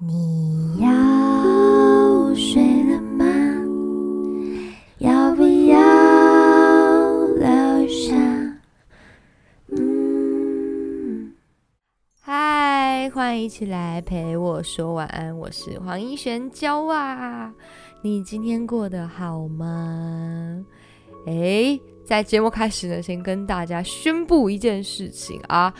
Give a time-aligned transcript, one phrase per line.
[0.00, 3.24] 你要睡了吗？
[4.98, 5.78] 要不要
[7.36, 8.12] 留下？
[9.68, 11.32] 嗯，
[12.20, 17.54] 嗨，欢迎一起来陪我说晚安，我是黄一璇娇啊。
[18.02, 20.66] 你今天过得好吗？
[21.26, 25.72] 诶，在节目开始呢，先跟大家宣布一件事情啊。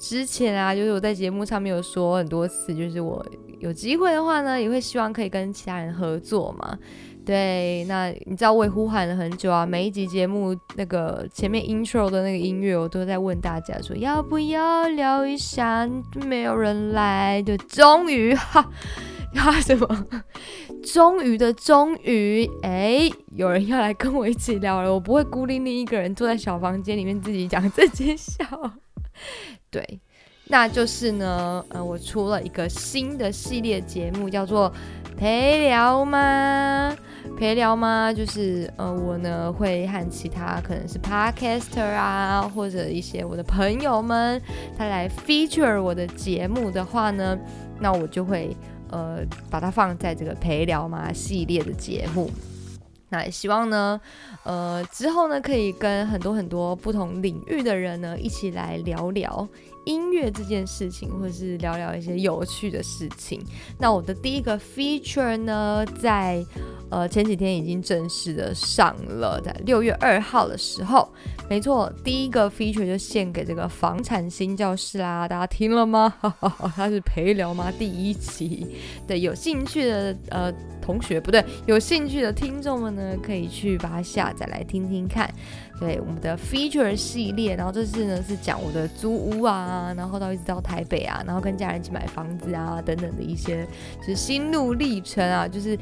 [0.00, 3.24] 之前啊，就是我在节目上面有说很多次，就是我
[3.58, 6.76] 有机会的话呢，也会希望可以跟其他人合作嘛。
[7.26, 15.86] 对，那你知道我也呼喊了很久啊，每一集节目那个前面 intro 的那个音乐，我都在问大家说要不要聊一下，
[16.26, 18.66] 没有人来，就终于哈。
[19.36, 20.06] 哈什么？
[20.82, 24.92] 终于的终于，哎，有人要来跟我一起聊了。
[24.92, 28.34] 我不会孤零零一个人坐在小房间里面自己讲自己笑。
[29.70, 30.00] 对，
[30.46, 34.72] 那就是呢，呃，我出了一个新的系列节目，叫做
[35.16, 36.96] 陪聊吗？
[37.38, 38.12] 陪聊吗？
[38.12, 44.40] 就是呃，我呢会和其他可能是 podcaster 啊，或者一些我的朋友们，
[44.76, 47.38] 他来 feature 我的节目的话呢，
[47.78, 48.56] 那我就会。
[48.92, 52.28] 呃，把它放在这个陪聊吗系列的节目，
[53.10, 54.00] 那也希望呢，
[54.44, 59.46] 呃，之后呢可以跟很多很多不同领域的人呢一起来聊聊。
[59.90, 63.42] 音乐这件事情，或者是聊聊一些有趣的事情。
[63.78, 66.44] 那我的第一个 feature 呢，在
[66.90, 71.08] 呃前几天已经正式的上了，在六月二号的时候。
[71.48, 76.14] 没错，第一个 feature 就献给这个房产新教室啦，大家听了吗？
[76.76, 77.72] 他是陪聊吗？
[77.76, 78.64] 第一期，
[79.04, 85.28] 对，有兴趣的呃同学不对，有兴趣的听众们呢，可以去把它下载来听听看。
[85.80, 93.66] 对，我们的 feature 系列，然后这次呢是讲我的租屋啊，然后到一直到台北啊，然后跟家人一起买房子啊等等的一些
[94.00, 95.78] 就是心路历程啊，就是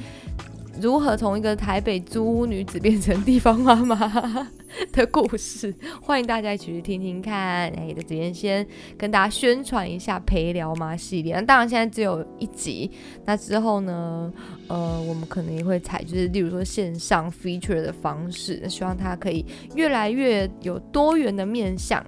[0.80, 4.48] 如何从一个台北租屋女子变成地方妈妈。
[4.92, 7.34] 的故事，欢迎大家一起去听听看。
[7.70, 8.64] 哎，这边先
[8.98, 11.34] 跟大家宣传一下陪聊吗系列。
[11.34, 12.90] 那当然现在只有一集，
[13.24, 14.30] 那之后呢，
[14.68, 19.44] 呃，我们可能也会采就是例如说线上 feature 的方式，希望它可以
[19.74, 22.04] 越来越有多元的面向，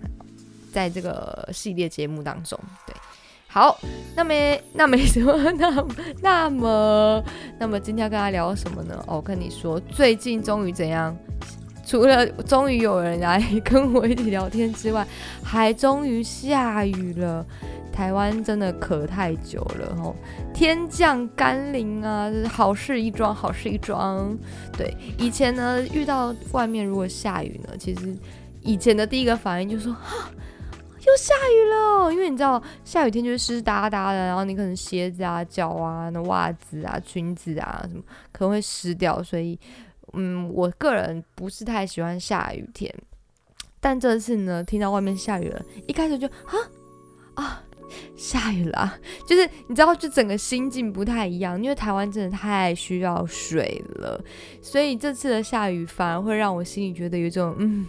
[0.71, 2.59] 在这个系列节目当中。
[2.87, 2.95] 对，
[3.53, 3.77] 好，
[4.15, 4.33] 那么
[4.73, 5.85] 那没什么，那
[6.23, 7.25] 那么
[7.59, 8.95] 那么今天要跟大家聊什么呢？
[9.09, 11.17] 哦，我跟你说，最近终于怎样？
[11.85, 15.05] 除了终于有人来跟我一起聊天之外，
[15.43, 17.45] 还终于下雨了。
[17.93, 20.15] 台湾真的渴太久了吼，
[20.55, 24.39] 天降甘霖啊，好事一桩，好事一桩。
[24.79, 28.17] 对，以前呢遇到外面如果下雨呢，其实
[28.63, 30.31] 以前的第一个反应就是说 哈，
[31.11, 39.59] 又下雨了，因为你知道下雨天就是湿哒哒的，然后你可能鞋子啊、脚啊、那袜子啊、裙子啊什么可能会湿掉，所以。
[40.15, 42.93] 嗯，我个人不是太喜欢下雨天，
[43.79, 46.59] 但这次呢，听到外面下雨了，一开始就啊
[47.35, 47.63] 啊
[48.17, 54.21] 下雨了，就是你知道，就整个心境不太一样，因为台湾真的太需要水了，
[54.61, 57.87] 所以这次的下雨反而会让我心里觉得有一种嗯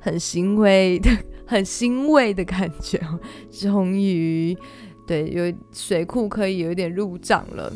[0.00, 1.08] 很欣慰的、
[1.50, 3.00] 很欣慰的感觉，
[3.50, 4.56] 终于
[5.04, 7.72] 对有水库可以有一点入账了。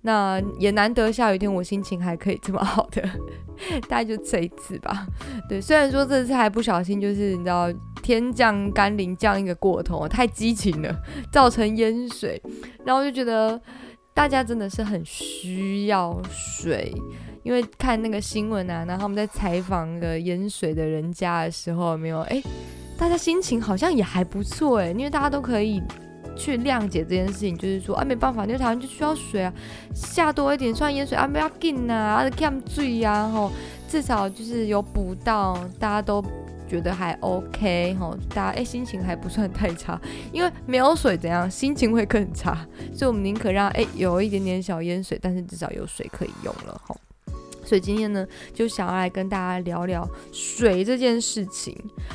[0.00, 3.02] 那也难得下雨天，我心情还可以这么好的，
[3.90, 5.06] 大概就这一次吧。
[5.46, 7.70] 对，虽然说这次还不小心，就是你知道
[8.02, 10.96] 天降甘霖降一个过头，太激情了，
[11.30, 12.40] 造成淹水。
[12.86, 13.60] 然后就觉得
[14.14, 16.90] 大家真的是很需要水，
[17.42, 22.42] 因为看那个新闻啊，然后他们在采访那个淹水的人家的时候，没有哎，
[23.00, 25.82] 大家心情好像也还不错哎，因为大家都可以。
[26.36, 29.52] 去谅解这件事情，就是说啊，没办法，因为台湾就需要水啊，
[29.94, 33.52] 下多一点算淹水啊，不要紧呐，啊，cam 水呀，吼，
[33.86, 36.24] 至少就是有补到，大家都
[36.66, 40.00] 觉得还 OK，吼，大家哎心情还不算太差，
[40.32, 46.96] 因为没有水怎样，心情会更差，所以我们宁可让哎有一点点小淹水，但是至少有水可以用了，吼。
[47.70, 51.72] 所以今天呢，就想要来跟大家聊聊水这件事情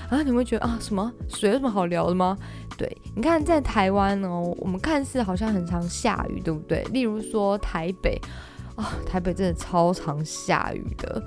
[0.09, 2.37] 啊，你会觉得啊，什么水有什么好聊的吗？
[2.77, 6.83] 对，你看在台湾哦，我们看似好像很常下雨，对不对？
[6.91, 8.19] 例如说台北
[8.75, 11.25] 啊，台北真的超常下雨的。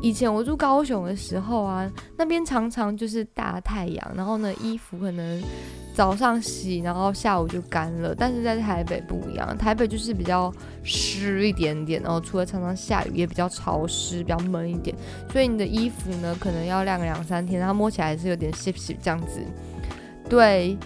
[0.00, 5.42] 以前我住高雄的时候啊，那边常常就是大太阳，然后呢，衣服可能
[5.92, 8.14] 早上洗，然后下午就干了。
[8.14, 10.52] 但是在台北不一样，台北就是比较
[10.84, 14.96] 湿一点点，然后除了常常下雨，也比较潮湿，比较闷一点，
[15.32, 19.40] 所以你的衣服呢，可能要晾个两三天，它摸起来是有点湿湿这样子。
[20.28, 20.78] 对，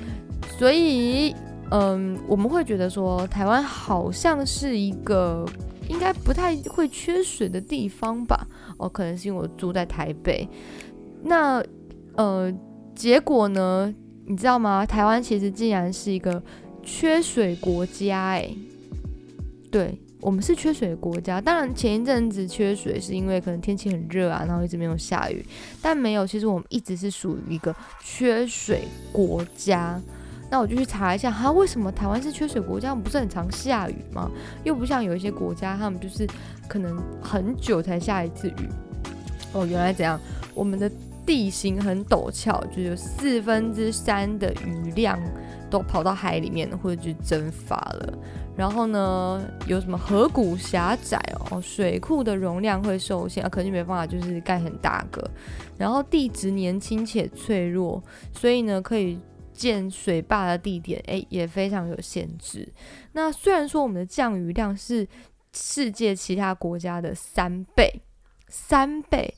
[0.59, 1.37] 所以
[1.71, 5.45] 嗯，我们会觉得说台湾好像是一个
[5.93, 8.47] 应该不太会缺水的地方吧？
[8.79, 10.49] 哦，可能是因为我住在台北。
[11.23, 11.63] 那
[12.17, 12.53] 呃，
[12.95, 13.95] 结果呢？
[14.25, 14.87] 你知道吗？
[14.87, 16.43] 台湾其实竟然是一个
[16.83, 18.57] 缺水国家，诶，
[19.71, 21.41] 对我们是缺水国家。
[21.41, 25.45] 当然前一阵子缺水是因为可能天气很热啊，然后一直没有下雨，
[25.83, 30.01] 但没有，其实我们一直是属于一个缺水国家。
[30.53, 32.91] 那我就去查一下，哈，为什么台湾是缺水国家？
[32.91, 34.31] 我们不是很常下雨吗？
[34.65, 36.29] 又不像有一些国家，他们就是
[36.69, 38.69] 可能很久才下一次雨。
[39.55, 40.21] 哦，原来怎样？
[40.55, 40.93] 我们的。
[41.25, 45.17] 地形很陡峭，就有四分之三的雨量
[45.71, 48.19] 都跑到海里面或者就蒸发了。
[48.57, 51.17] 然后呢，有什么河谷狭窄
[51.49, 55.31] 哦，水库的容量会受限啊，肯定没办法就是盖很大个。
[55.79, 58.03] 然后地质年轻且脆弱，
[58.33, 59.17] 所以呢，可以
[59.53, 62.69] 建水坝的地点诶也非常有限制。
[63.13, 65.07] 那虽然说我们的降雨量是
[65.53, 68.03] 世界其他国家的三倍，
[68.49, 69.35] 三倍。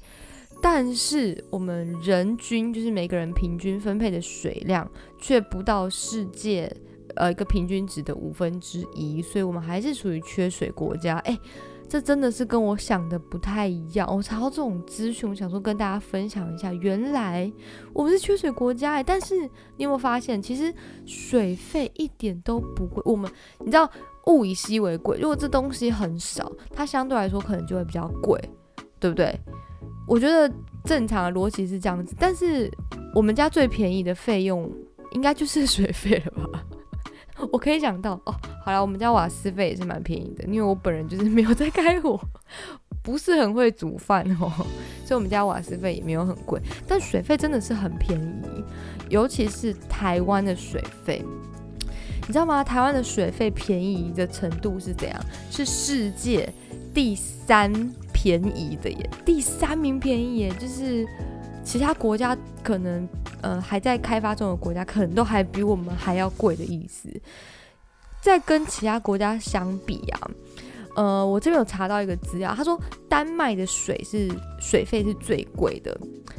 [0.63, 4.91] 但是我们人均就是每个人平均分配的水量
[5.21, 6.75] 却不到世界
[7.17, 11.19] 呃一个平均值的五分之一，所以我们还是属于缺水国家。
[11.19, 11.39] 哎，
[11.89, 14.09] 这真的是跟我想的不太一样。
[14.15, 17.51] 我查到这种资讯，我想说跟大家分享一下，原来
[17.93, 19.03] 我们是缺水国家哎。
[19.03, 19.37] 但是
[19.77, 20.75] 你有没有发现，其实
[21.07, 23.03] 水费一点都不贵？
[23.07, 23.89] 我们你知道
[24.27, 28.41] 物以稀为贵，如果这东西很少，它相对来说可能就会比较贵，
[28.99, 29.39] 对不对？
[30.09, 30.53] 我觉得
[30.85, 32.71] 正常的逻辑是这样子，但是
[33.15, 34.71] 我们家最便宜的费用
[35.13, 36.65] 应该就是水费了吧？
[37.53, 38.35] 我可以想到哦，
[38.65, 42.21] 好了，我们家瓦斯费也是蛮便宜的，因为我本人就是没有在开火，
[43.03, 44.51] 不是很会煮饭哦，
[45.05, 48.65] 所以我们家瓦斯费也没有很贵，但水费真的是很便宜，
[49.09, 51.23] 尤其是台湾的水费，
[52.27, 52.63] 你知道吗？
[52.63, 55.21] 台湾的水费便宜的程度是怎样？
[55.51, 56.53] 是世界
[56.93, 57.73] 第三。
[58.17, 61.07] 便宜的耶，第三名便宜耶，就是
[61.65, 63.09] 其他国家可能
[63.41, 67.09] 呃还在开发中的国家，可能都还比我们还要贵的意思。
[68.21, 70.31] 在跟其他国家相比啊，
[70.97, 74.31] 呃，我这边有查到一个资料，他说丹麦的水是
[74.61, 75.99] 水费是最贵的，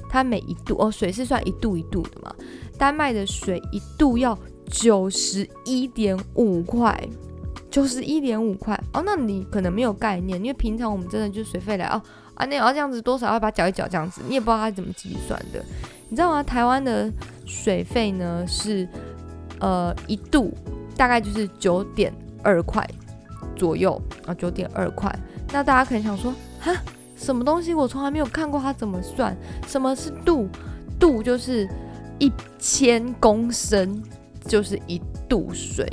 [0.10, 2.33] 它每一度哦水是算一度一度的嘛，
[2.78, 4.38] 丹麦的水一度要
[4.69, 6.98] 九十一点五块。
[7.71, 12.01] 九十一点五块哦，那你可能没有概念，因为平常我们真的就水费来哦
[12.36, 15.64] 啊，那要这样子多少要把它搅一搅这样子，你也不知道它怎么计算的，
[16.10, 16.44] 你知道吗？
[16.44, 17.12] 台湾的
[17.46, 18.88] 水费呢是
[19.60, 20.54] 呃一度
[20.96, 22.88] 大概就是九点二块
[23.56, 25.14] 左右啊，九点二块。
[25.52, 26.76] 那大家可能想说，哈，
[27.16, 27.74] 什么东西？
[27.74, 29.36] 我从来没有看过它怎么算？
[29.68, 30.48] 什么是度？
[31.00, 31.68] 度就是
[32.20, 34.02] 一千公升
[34.46, 35.86] 就是一度水。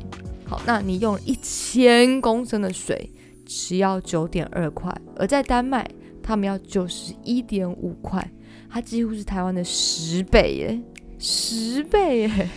[0.47, 3.11] 好，那你用一千公升的水，
[3.47, 5.89] 只要九点二块，而在丹麦，
[6.23, 8.27] 他们要九十一点五块，
[8.71, 10.81] 它几乎是台湾的十倍耶，
[11.19, 12.49] 十倍耶！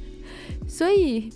[0.68, 1.30] 所以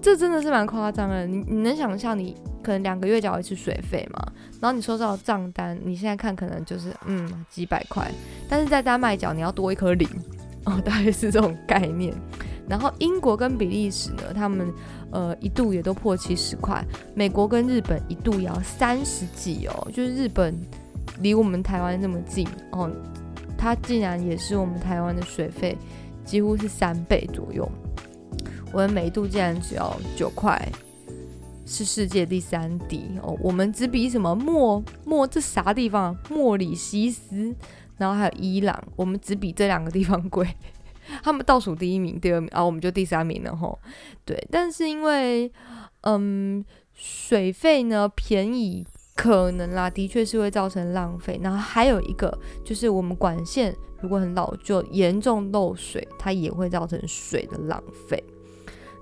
[0.00, 1.26] 这真的是蛮夸张的。
[1.26, 4.32] 你你能想象，你可能两个月缴一次水费吗？
[4.60, 8.10] 然后你收到账单，你现在看可能就是嗯几百块，
[8.48, 10.08] 但是在丹麦缴你要多一颗零
[10.64, 12.14] 哦，大概是这种概念。
[12.66, 14.72] 然后英国跟比利时呢，他们
[15.14, 16.84] 呃一度也都破七十块，
[17.14, 20.52] 美国跟日本一度要三十几哦，就是日本
[21.20, 22.90] 离我们台湾那么近哦，
[23.56, 25.78] 它竟然也是我们台湾的水费
[26.24, 27.70] 几乎是三倍左右，
[28.72, 30.60] 我们每度竟然只要九块，
[31.64, 37.54] 是世界第三低哦，我们只比什么莫莫这啥地方莫里西斯，
[37.96, 40.48] 然后还有伊朗，我们只比这两个地方贵。
[41.22, 43.78] 他们倒数第一名，第二名啊，我们就第三名了吼。
[44.24, 45.50] 对，但是因为
[46.02, 51.38] 嗯，水费呢便宜，可能啦，的确是会造成浪费。
[51.42, 58.22] 然后还有一个就是我们管线如果很老旧，严重漏水，它也会造成水的浪费。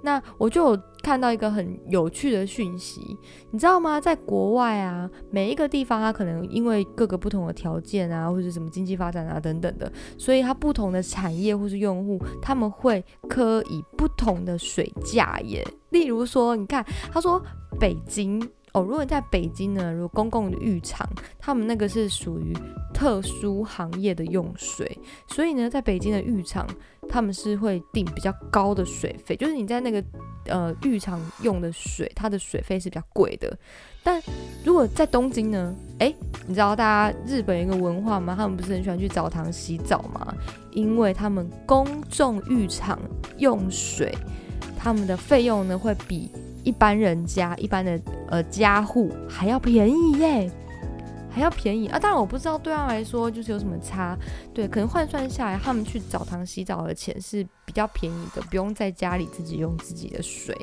[0.03, 3.17] 那我就看到一个很有趣的讯息，
[3.51, 4.01] 你知道吗？
[4.01, 15.67] 在国外啊，每一个地方它可能因为各个不同的条件啊，或者什么经济发展啊等等的，所以它不同的产业或是用户，他们会科以不同的水价耶。
[15.91, 17.43] 例如说，你看，他说
[17.79, 18.41] 北京。
[18.75, 21.07] 哦，如果你在北京呢，如果公共浴场，
[21.39, 22.57] 他们那个是属于
[22.95, 26.67] 特殊行业的用水，所以呢，在北京的浴场，
[27.09, 30.03] 他们是会定比较高的水费，就是你在那个
[30.47, 33.57] 呃浴场用的水，它的水费是比较贵的。
[34.03, 34.21] 但
[34.65, 36.15] 如果在东京呢，诶，
[36.47, 38.35] 你知道大家日本一个文化吗？
[38.37, 40.35] 他们不是很喜欢去澡堂洗澡吗？
[40.71, 42.99] 因为他们公众浴场
[43.39, 44.15] 用水。
[44.79, 46.29] 他们的费用呢会比
[46.65, 50.51] 一般人家、一般的呃家户还要便宜耶。
[51.33, 51.99] 还要便宜啊！
[51.99, 54.17] 当然我不知道对他来说就是有什么差，
[54.53, 60.57] 对，可能换算下来，他们去澡堂洗澡的钱是比较便宜的，不用在家里自己用自己的水。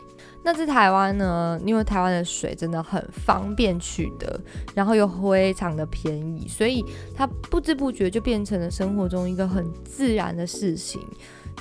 [0.44, 4.40] 那在台湾呢，因为台湾的水真的很方便取得，
[4.76, 6.86] 然后又非常的便宜，所以
[7.16, 11.02] 它不知不觉就变成了生活中一个很自然的事情。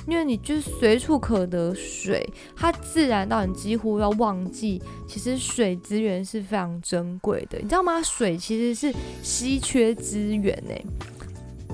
[0.07, 8.01] 因为你就是随处可得水，它自然到你几乎要忘记，其实水资源是非常珍贵的，你知道吗？
[8.01, 10.73] 水其实是稀缺资源呢，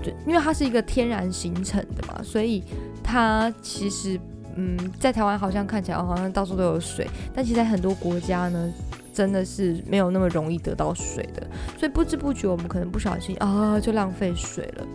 [0.03, 2.62] 对，因为它是一个天然形成的嘛，所以
[3.03, 4.20] 它其实，
[4.55, 8.74] 嗯，在台湾好像看起来好像到处都有水，但其实在很多国家呢，
[9.13, 14.88] 真的是没有那么容易得到水的，所以不知不觉我们可能不小心啊就浪费水了。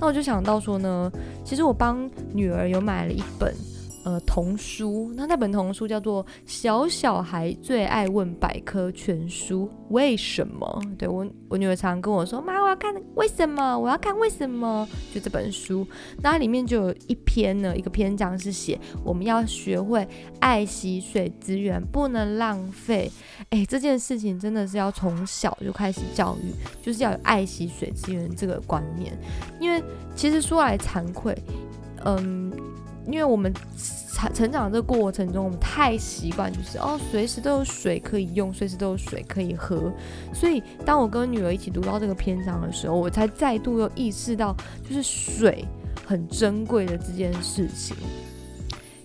[0.00, 1.10] 那我就想到说呢，
[1.44, 3.54] 其实我帮女儿有买了一本
[4.04, 10.82] 呃童书，那那本童书叫做《小小孩最爱问百科全书》，为什么？
[10.96, 13.78] 对我我女儿常常跟我说，妈，我要看为什么？
[13.78, 14.88] 我要看为什么？
[15.12, 15.86] 就这本书，
[16.22, 20.06] 那里面就有一篇呢，一个篇章是写我们要学会
[20.40, 23.10] 爱惜水资源，不能浪费。
[23.50, 26.52] 哎，这件事情真的是要从小就开始教育，
[26.82, 29.16] 就是要有爱惜水资源这个观念。
[29.60, 29.82] 因为
[30.14, 31.36] 其实说来惭愧，
[32.04, 32.52] 嗯，
[33.10, 33.52] 因为我们
[34.12, 39.92] 成成长这过程中，我们太习惯就是哦，随时都有水可以用，随时都有水可以喝。
[40.32, 45.64] 所以当我跟女儿一起读到这个篇章的时候，我才再度又意识到，就是水
[46.06, 47.96] 很珍贵的这件事情。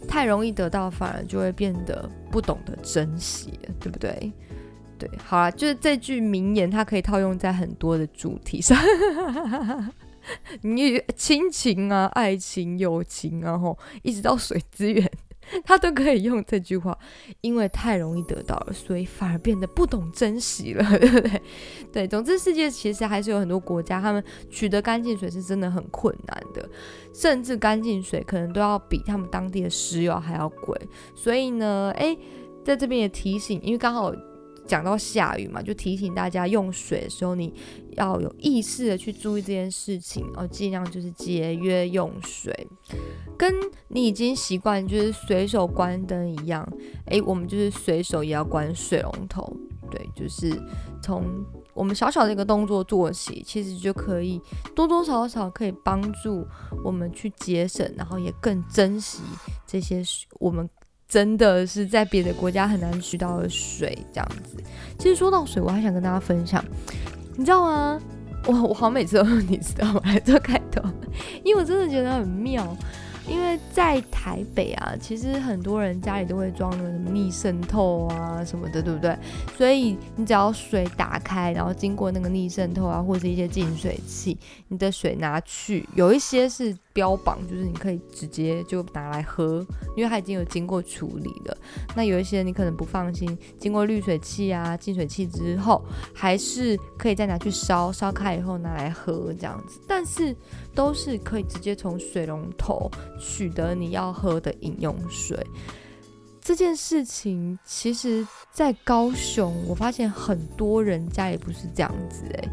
[0.08, 4.32] 太容易得到，反而就会变得不懂得珍惜，对不对？
[5.00, 8.78] 对，好了，就是这句名言，它可以套用在很多的主题上，
[10.63, 15.12] 你亲情啊、爱情、友情啊，吼，一直到水资源。
[15.65, 16.98] 他都可以用这句话，
[17.42, 21.42] 因为太容易得到了，所以反而变得不懂珍惜了， 对不对？
[21.92, 26.68] 对，总之世界其实还是有很多国家，他们取得干净水是真的很困难的，
[27.13, 30.80] 甚至干净水可能都要比他们当地的石油还要贵。
[31.13, 32.18] 所以呢，诶，
[32.63, 34.13] 在这边也提醒，因为刚好。
[34.65, 37.53] 讲到下雨嘛，就提醒大家用水的时候，你
[37.91, 42.67] 要有意识的去注意这件事情哦，尽量就是节约用水。
[43.38, 43.53] 跟
[43.89, 46.67] 你已经习惯就是随手关灯一样，
[47.05, 49.55] 诶，我们就是随手也要关水龙头。
[49.91, 50.51] 对，就是
[51.01, 51.24] 从
[51.74, 54.41] 我们小小的一个动作做起，其实就可以
[54.75, 56.48] 多多少少可以帮助
[56.84, 59.22] 我们去节省，然后也更珍惜
[59.67, 60.01] 这些
[60.39, 60.70] 我们。
[61.13, 64.58] 真的是在别的国家很难取到的水，这样子。
[64.98, 66.65] 其实说到水，我还想跟大家分享，
[67.38, 68.01] 你知道吗？
[68.48, 70.01] 我我好每次都你知道吗？
[70.05, 70.82] 来做开头，
[71.43, 72.75] 因为我真的觉得很妙。
[73.29, 79.15] 因为在台北啊，其实很多人家里都会装那个什么逆渗透啊什么的，对不对？
[79.55, 84.36] 所以你只要水打开，然后经过那个逆渗透啊，或者一些净水器，
[84.67, 89.66] 你的水拿去，有一些是标榜，就是你可以直接就拿来喝，
[89.98, 91.58] 因为它已经有经过处理了。
[91.96, 95.84] 那有一些你可能不放心，经过滤水器啊、净水器之后，
[96.14, 99.82] 还是可以再拿去烧，烧开以后拿来喝这样子。
[99.88, 100.36] 但是
[100.74, 102.90] 都是可以直接从水龙头。
[103.20, 105.38] 取得你要喝的饮用水
[106.42, 112.50] 这件事情，其实，在高雄，我发现很多人家也不是这样子诶，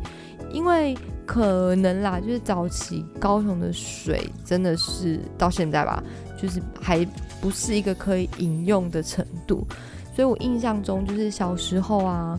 [0.52, 6.02] 因为可能啦，就是早期高雄的水真的是到现在吧，
[6.40, 7.04] 就是还
[7.40, 9.66] 不是一个可以饮用的程度，
[10.14, 12.38] 所以我印象中就是小时候啊，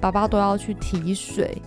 [0.00, 1.60] 爸爸都要去提水。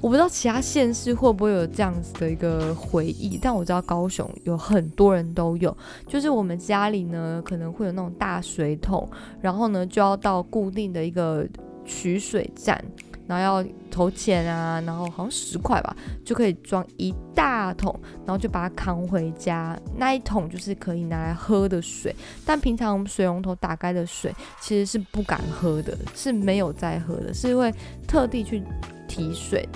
[0.00, 5.74] 我不知道其他县市会不会有这样子的一个回忆，但我知道高雄有很多人都有，
[6.06, 9.08] 就是我们家里呢可能会有那种大水桶，
[9.40, 11.46] 然后呢就要到固定的一个
[11.86, 12.82] 取水站，
[13.26, 19.78] 然后要投钱啊，然后好像十块吧就可以装一大桶，然后就把它扛回家。
[19.96, 22.14] 那一桶就是可以拿来喝的水，
[22.44, 27.72] 但平常我们水龙头打开的水其实是不敢喝的，是没有在喝的，是会
[28.06, 28.62] 特地去
[29.08, 29.68] 提水。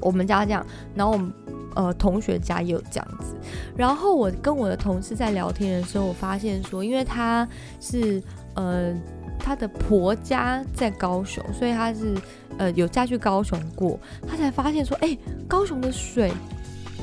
[0.00, 1.32] 我们家这样，然后我们
[1.74, 3.34] 呃同学家也有这样子。
[3.76, 7.48] 然后我跟我的同事在聊天的时候，我发现说，因为他
[7.80, 8.22] 是
[8.54, 8.94] 呃
[9.38, 12.14] 他的婆家在高雄，所以他是
[12.58, 15.16] 呃有嫁去高雄过，他才发现说，哎，
[15.46, 16.32] 高雄的水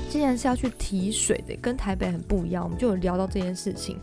[0.10, 2.64] 竟然是要去提水的，跟台北很不一样。
[2.64, 4.00] 我们就有聊到这件事情，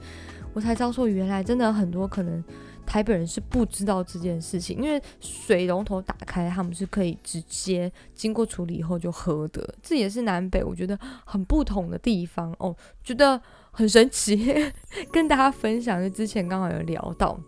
[0.53, 2.43] 我才知道说，原来真的很多可能
[2.85, 9.75] 台北人是不知道这件事情，因为水龙头打开，他们是可以直接经过处理以后就喝的。
[9.81, 14.55] 这也是南北我觉得很不同的地方哦，觉得很神奇，
[15.13, 16.03] 跟大家分享。
[16.03, 17.39] 就之前刚好有聊到，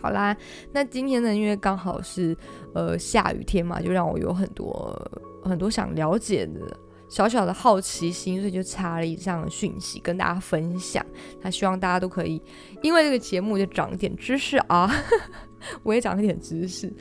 [0.00, 0.36] 好啦，
[0.72, 2.36] 那今天呢，因为刚好是
[2.74, 5.10] 呃下雨天嘛，就让我有很多
[5.42, 6.60] 很多想了解的。
[7.10, 11.02] 小小的好奇心，所以就插了一上的讯息跟大家分享。
[11.40, 12.38] 那希望大家都可以
[12.82, 14.86] 因为这个节目就长一点知识啊，
[15.82, 16.94] 我也长一点知识。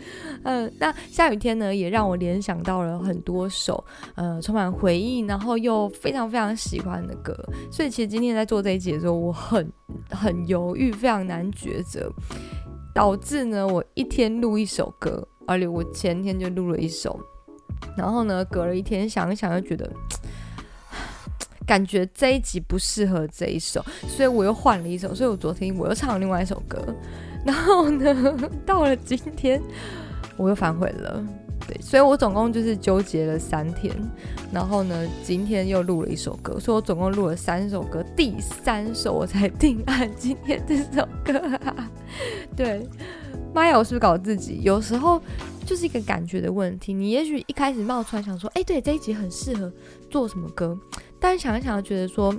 [0.44, 3.84] 嗯，那下雨天呢，也让我联想到了很多首
[4.15, 7.38] 呃充满回忆，然后又非常非常喜欢的歌。
[7.70, 9.70] 所以其实今天在做这一集的时候，我很
[10.10, 12.10] 很犹豫，非常难抉择，
[12.98, 17.20] 导致呢我一天录一首歌，而且我前天就录了一首。
[17.96, 19.88] 然后呢，隔了一天想一想，又觉得
[21.63, 25.13] 感觉这一集不适合这一首，所以我又换了一首。
[25.13, 26.84] 所以我昨天我又唱了另外一首歌。
[27.46, 28.36] 然后呢，
[28.66, 29.62] 到了今天
[30.36, 31.24] 我又反悔了。
[31.67, 33.93] 对，所以我总共就是纠结了三天。
[34.51, 41.41] 然后呢，今天又录了一首歌，所以我总共录了三首歌，第三首我才定案今天这首歌。
[42.55, 42.88] 对，
[43.53, 44.62] 妈呀，我是不是搞自己？
[44.63, 45.21] 有时候。
[45.67, 49.69] 就是一个感觉的问题，你也许一开始冒出来想说，哎，对，这一集很适合
[50.09, 50.79] 做什么歌，
[51.19, 52.33] 但想一想，觉得说，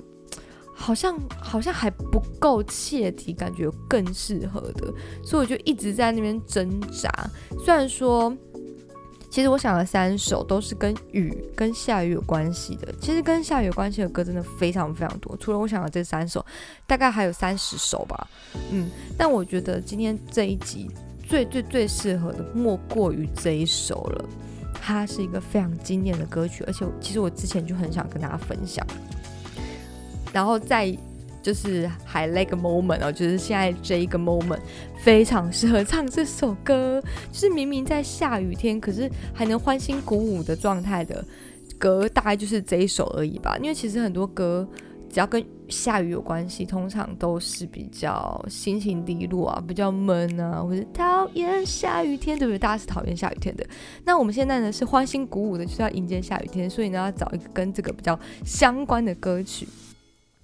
[0.73, 4.91] 好像好像还不够切题，感觉更适合的，
[5.23, 7.07] 所以我就一直在那边挣扎。
[7.63, 8.35] 虽然说，
[9.29, 16.45] 其实我想了三首都是跟雨、跟下雨有关系的，其实跟下雨有关系的歌真的非常非常多，除了我想的这三首，
[16.87, 18.27] 大概还有三十首吧。
[18.71, 20.89] 嗯，但我觉得今天这一集。
[21.29, 24.25] 最最最适合的莫过于这一首了，
[24.81, 28.83] 它是一个非常经典的歌曲，而且其实我之前就很想跟大家分享。
[30.33, 30.87] 然后在
[31.41, 34.59] 就是还那个 moment 哦，就是现在这一个 moment
[35.03, 41.23] 非常适合唱这首歌，就是明明在下雨天，可是还能欢欣鼓舞的状态的
[41.77, 43.57] 歌，大概就是这一首而已吧。
[43.61, 44.67] 因为其实很多歌。
[45.11, 52.59] 只要跟下雨有关系，通常都是比较心情低落啊，比较闷啊，或者讨厌下雨天，对不对？
[52.59, 53.65] 大家是讨厌下雨天的。
[54.05, 59.67] 那我们现在呢是欢欣鼓舞的，就是要迎接下雨天，所以呢要找一个跟这个比较相关的歌曲。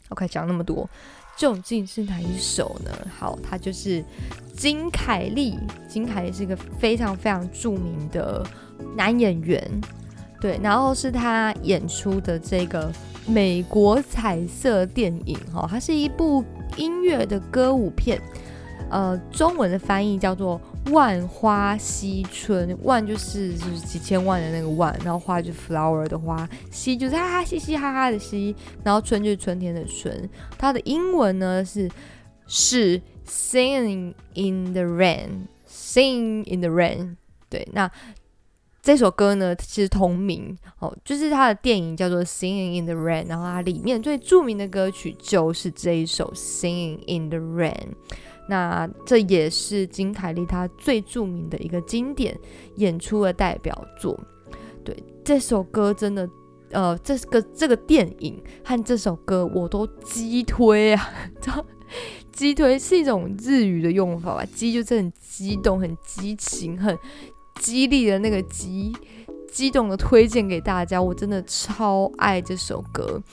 [0.10, 0.90] OK，讲那么多，
[1.38, 2.92] 究竟是哪一首呢？
[3.18, 4.04] 好，它就是
[4.56, 5.58] 金凯利。
[5.88, 8.46] 金凯利是一个非常非常著名的
[8.96, 9.82] 男演员，
[10.40, 12.92] 对，然后是他演出的这个。
[13.28, 16.46] 美国彩色电影，哈，它是一部
[16.78, 18.22] 音乐的歌舞片，
[18.90, 20.60] 呃，中文的翻译叫做
[20.92, 31.90] 《万花嬉春》，万就是就是几千万的那个万，然后花就是 flower 的花，嬉就是哈哈嘻嘻哈哈的嘻，然后春就是春天的春，它的英文呢是
[32.48, 37.16] 是 singing in the rain，sing in the rain，
[37.50, 37.92] 对，那。
[38.82, 47.74] 这首歌呢，其实同名哦，就是他的电影叫做《Singing in the Rain》，然后它里面最著名的歌曲就是这一首《Singing in the Rain》。
[48.48, 52.38] 那这也是金凯利他最著名的一个经典
[52.76, 54.20] 演出的代表作。
[54.84, 56.30] 对，这首歌真的，
[56.72, 61.10] 呃，这个这个电影和这首歌我都激推啊！
[62.32, 64.46] 激推是一种日语的用法吧？
[64.54, 66.98] 激就是很激动、很激情、很。
[67.62, 68.94] 激励的那个激，
[69.50, 73.24] 激动的推荐给大家，我真的超爱这首歌。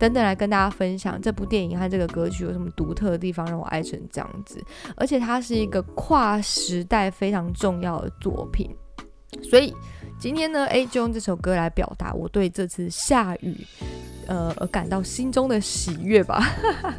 [0.00, 4.58] 等等来跟大家分享这部电影和这个歌曲有什么独特的地方，让我爱成这样子。
[4.96, 8.74] 而且它是一个跨时代非常重要的作品，
[9.42, 9.74] 所以
[10.18, 13.54] 今天呢，哎，就用这首歌来表达我对这次下雨，
[14.26, 16.42] 呃，而感到心中的喜悦吧。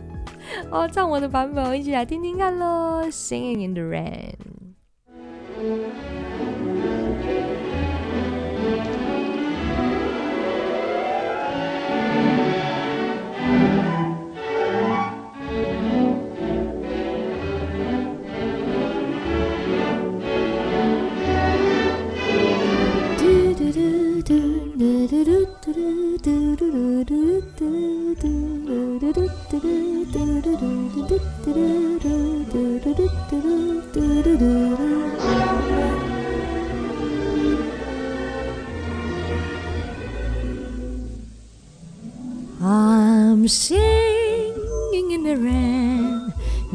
[0.69, 4.35] 哦，唱我的版本，一起来听听看喽，《Singing in the Rain》。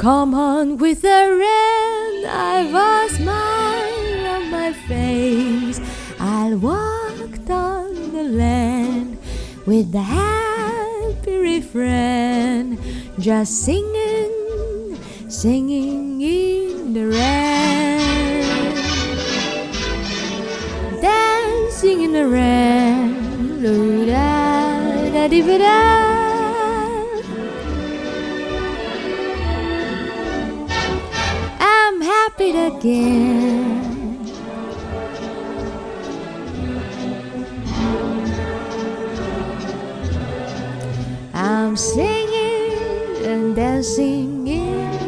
[0.00, 5.78] Come on with the rain, I've a smile on my face.
[6.18, 9.18] I'll walk down the land
[9.66, 12.78] with the happy refrain,
[13.18, 14.96] just singing,
[15.28, 18.46] singing in the rain,
[21.02, 23.60] dancing in the rain.
[23.60, 25.68] Loo-da, da-dee-ba-da.
[25.68, 26.09] I'm
[32.40, 34.26] happy again.
[41.34, 44.99] I'm singing and dancing in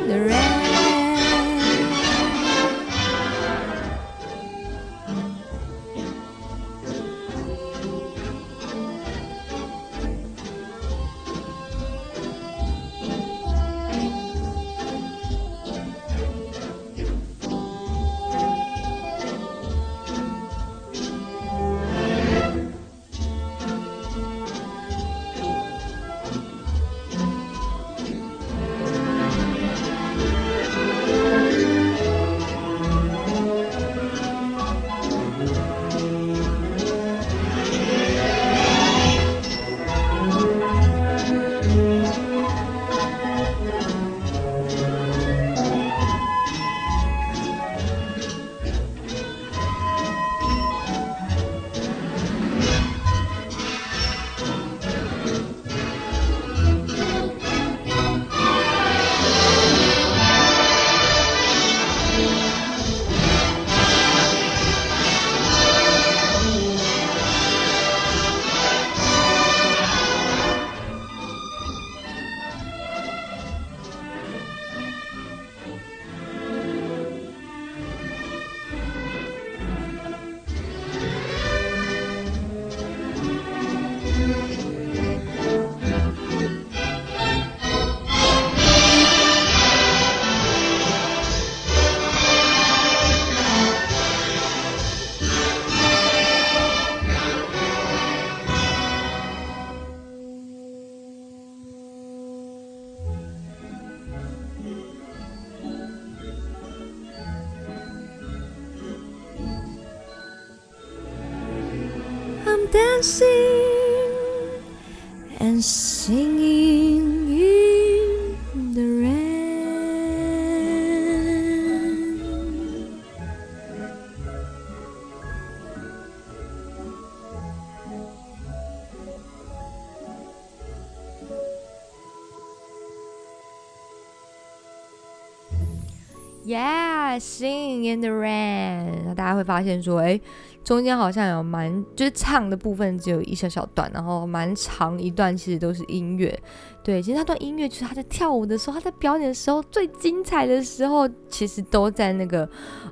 [137.19, 139.03] sing in the rain。
[139.06, 140.19] 那大家会发现说，哎，
[140.64, 146.38] 中间好像有蛮，就是唱的部分只有一小小段，然后蛮长一段，其实都是音乐。
[146.85, 152.48] 对，其实那段音乐就是他在跳舞的时候，他在表演的时候最精彩的时候，其实都在那个，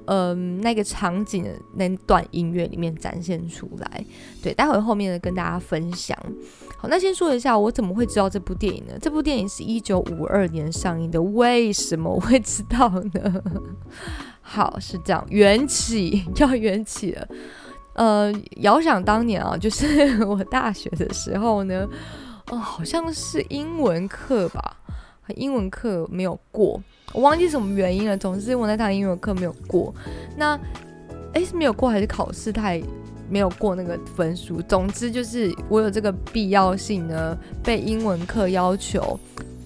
[0.06, 4.04] 嗯、那个场景的那段音乐里面展现出来。
[4.42, 6.16] 对，待会后面呢跟大家分享。
[6.76, 8.94] 好，那先说一下我怎么会知道这部电影呢？
[9.00, 13.42] 这部电影是一九五二年上映的，为什么我会知道呢？
[14.42, 17.28] 好，是这样，缘起要缘起了。
[18.00, 18.32] 呃，
[18.62, 19.84] 遥想当年啊，就是
[20.24, 21.86] 我大学的时候呢，
[22.50, 24.74] 哦，好像是英文课吧，
[25.36, 26.82] 英文课没有过，
[27.12, 28.16] 我忘记什么原因了。
[28.16, 29.94] 总之我那堂英文课没有过。
[30.34, 30.58] 那，
[31.34, 32.80] 诶，是没有过还是考试太
[33.28, 34.62] 没有过那个分数？
[34.62, 39.20] 总之就是我有这个必要性呢，被英文课要求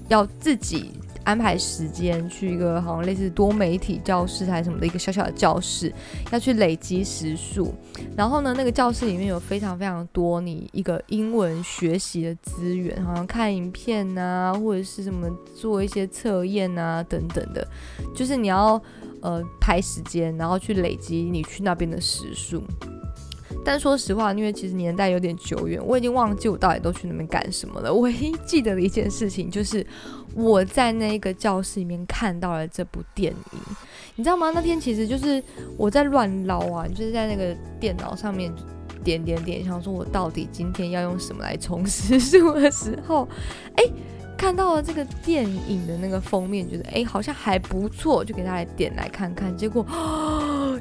[0.08, 0.90] 要自己
[1.24, 5.92] 安排时间去一个好像类似多媒体教室还是什么的一个小小的教室，
[6.30, 7.74] 要去累积时数。
[8.16, 17.66] 然后呢，那个教室里面有非常非常多你一个英文学习的资源，好像看影片啊，或者是什么做一些测验啊等等的，
[18.14, 18.80] 就是你要
[19.22, 22.62] 呃排时间，然后去累积你去那边的时数。
[23.66, 27.94] 但说实话，因为其实年代有点久远，我已经忘记我到底都去那边干什么了。
[27.94, 29.86] 唯一记得的一件事情就是
[30.34, 33.58] 我在那个教室里面看到了这部电影，
[34.16, 34.50] 你知道吗？
[34.54, 35.42] 那天其实就是
[35.76, 38.52] 我在乱捞啊，就是在那个电脑上面
[39.02, 43.28] 点点点，想说我到底今天要用什么来充实数的时候，
[43.76, 43.84] 哎，
[44.36, 49.56] 看到了这个电影的那个封面，觉得哎好像还不错，就给他来点来看看。
[49.56, 49.86] 结果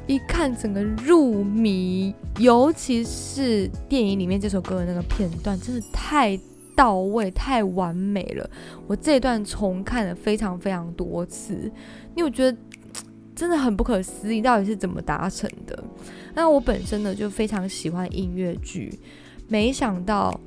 [0.06, 6.38] 一看整个入迷，尤其是电影里面这首歌的那个片段，真的太
[6.74, 8.48] 到位、太完美了。
[8.86, 11.54] 我这段重看了非常非常多次，
[12.14, 12.56] 因为我觉得
[13.34, 15.84] 真的很不可思议，到底是怎么达成的。
[16.34, 18.98] 那我本身呢就非常喜欢音乐剧，
[19.48, 20.40] 没想到。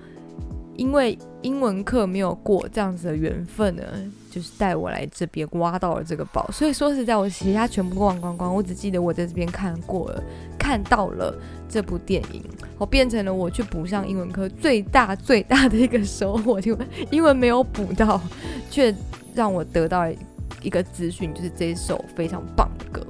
[0.78, 3.84] 因为英文课没有过这样子的缘分呢，
[4.30, 6.50] 就是带我来这边挖到了这个宝。
[6.52, 10.24] 所以说实在，我其他全部都忘光光，我只记得我在这边看过了，
[10.58, 11.36] 看到了
[11.68, 12.44] 这部电影，
[12.78, 16.60] 我变成了我去补上英文课最大最大的一个收获。
[16.62, 18.22] 因为英文没有补到，
[18.70, 18.96] 却
[19.34, 20.08] 让我得到
[20.62, 23.06] 一个资讯，就是这一首非常棒的歌。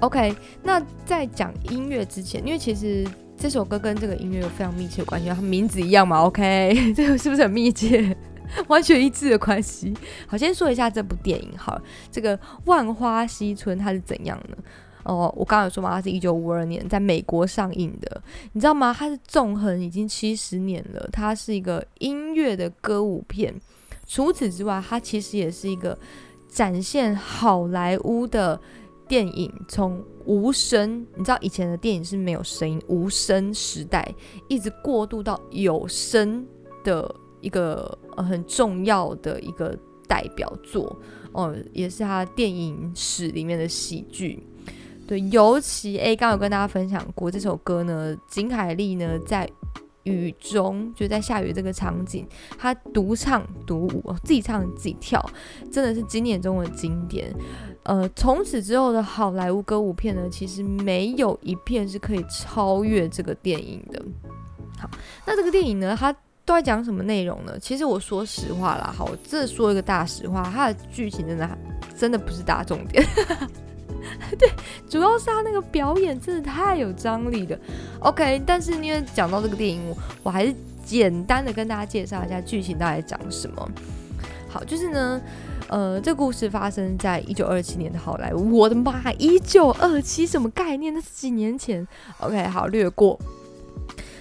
[0.00, 3.06] OK，那在讲音乐之前，因为其实。
[3.42, 8.16] 这首歌跟这个音乐有非常密切的关系，它名字一样嘛？OK， 这个是不是很密切、
[8.68, 9.92] 完全一致的关系？
[10.28, 11.50] 好，先说一下这部电影。
[11.58, 11.76] 好，
[12.08, 14.56] 这个《万花西村》它是怎样呢？
[15.02, 18.94] 哦，我刚刚有说嘛，它是一九五二年在美国上映的，你知道吗？
[18.96, 23.52] 它是纵横已经七十年了，它是一个音乐的歌舞片。
[24.06, 25.98] 除此之外，它其实也是一个
[26.48, 28.60] 展现好莱坞的。
[29.12, 34.10] 电影从无声，你知道以前的电影是没有声音，无声时代，
[34.48, 36.46] 一直过渡到有声
[36.82, 40.98] 的一个很重要的一个代表作
[41.32, 44.46] 哦，也是他电影史里面的喜剧。
[45.06, 49.46] 对，尤其诶，刚有跟大家分享过这首歌呢，金海利呢在。
[50.04, 52.26] 雨中就在下雨这个场景，
[52.58, 55.24] 他独唱独舞，自己唱自己跳，
[55.70, 57.32] 真的是经典中的经典。
[57.84, 64.02] 呃，从此之后的好莱坞歌舞片呢，其实没有一片是可以超越这个电影的。
[64.78, 64.90] 好，
[65.26, 66.12] 那这个电影呢，它
[66.44, 67.58] 都在讲什么内容呢？
[67.60, 71.58] 其实我说实话啦，好，我这说一个大实话，它的剧情真的
[71.96, 73.04] 真的不是大重点。
[74.38, 74.50] 对，
[74.88, 77.58] 主要是他那个表演真的太有张力了。
[78.00, 83.68] OK，但是因为讲到这个电影，我还是简单的跟大家介绍一下剧情到底讲什么。
[84.48, 85.20] 好，就是呢，
[85.68, 88.58] 呃，这故事发生在一九二七年的好莱坞。
[88.58, 90.92] 我的妈，一九二七什么概念？
[90.92, 91.86] 那是几年前。
[92.18, 93.18] OK，好，略过。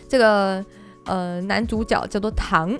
[0.08, 0.64] 这个
[1.06, 2.78] 呃，男主角叫做唐，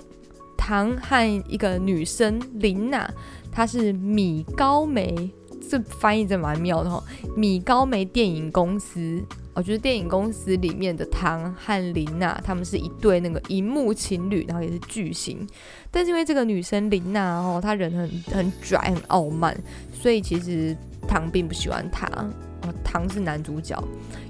[0.56, 3.10] 唐和一个女生琳娜，
[3.50, 5.30] 她是米高梅。
[5.72, 7.02] 这翻译真蛮妙的哈，
[7.34, 9.18] 米高梅电影公司，
[9.54, 15.48] 我觉得电影公司里面的唐和琳娜，他们是一对那个荧幕情侣，然后也是巨星。
[15.90, 19.56] 但是因为这个女生琳娜哦，她人很很拽，很傲慢，
[19.94, 20.76] 所以其实
[21.08, 22.06] 唐并不喜欢她。
[22.06, 23.82] 哦，唐是男主角。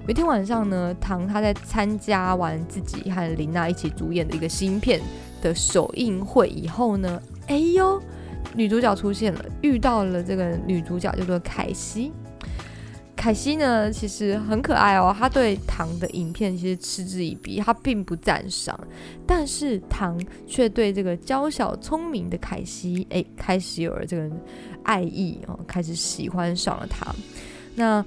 [0.04, 5.00] 有一天晚上呢，唐他在参加完自己和琳娜一起主演的一个新片
[5.42, 8.00] 的首映会以后呢，哎呦。
[8.54, 12.12] 女主角出现了，遇到了这个女主角叫做凯西。
[13.14, 15.14] 凯西呢，其实很可爱哦。
[15.16, 18.78] 她对唐的影片其实嗤之以鼻，她并不赞赏。
[19.26, 24.30] 但是唐却对这个娇小聪明的凯西，哎，开始有了这个
[24.82, 27.14] 爱意哦，开始喜欢上了她。
[27.74, 28.04] 那。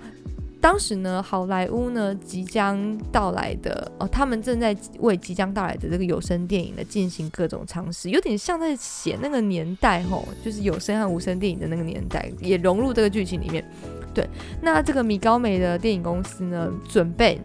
[0.65, 13.63] 当时呢，好莱坞呢即将到来的哦，他们正在为即将到来的这个有声电影呢进行各种尝试，有点像在写那个年代吼，就是有声和无声电影的那个年代，也融入这个剧情里面。
[14.11, 14.27] 对，
[14.59, 17.39] 那这个米高梅的电影公司呢，准备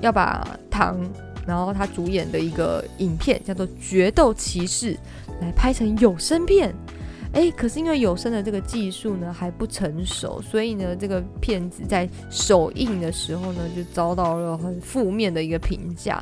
[0.00, 0.98] 要把唐，
[1.46, 4.94] 然后他主演的一个影片叫做《决斗骑士》
[5.40, 6.74] 来拍成有声片。
[7.32, 16.20] 哎，可是因为有声的这个技术呢还不成熟，所以呢，这个片子在首映的时候呢就遭到了很负面的一个评价。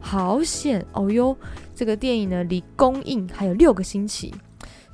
[0.00, 1.36] 好险哦哟，
[1.74, 4.32] 这个电影呢离公映还有六个星期。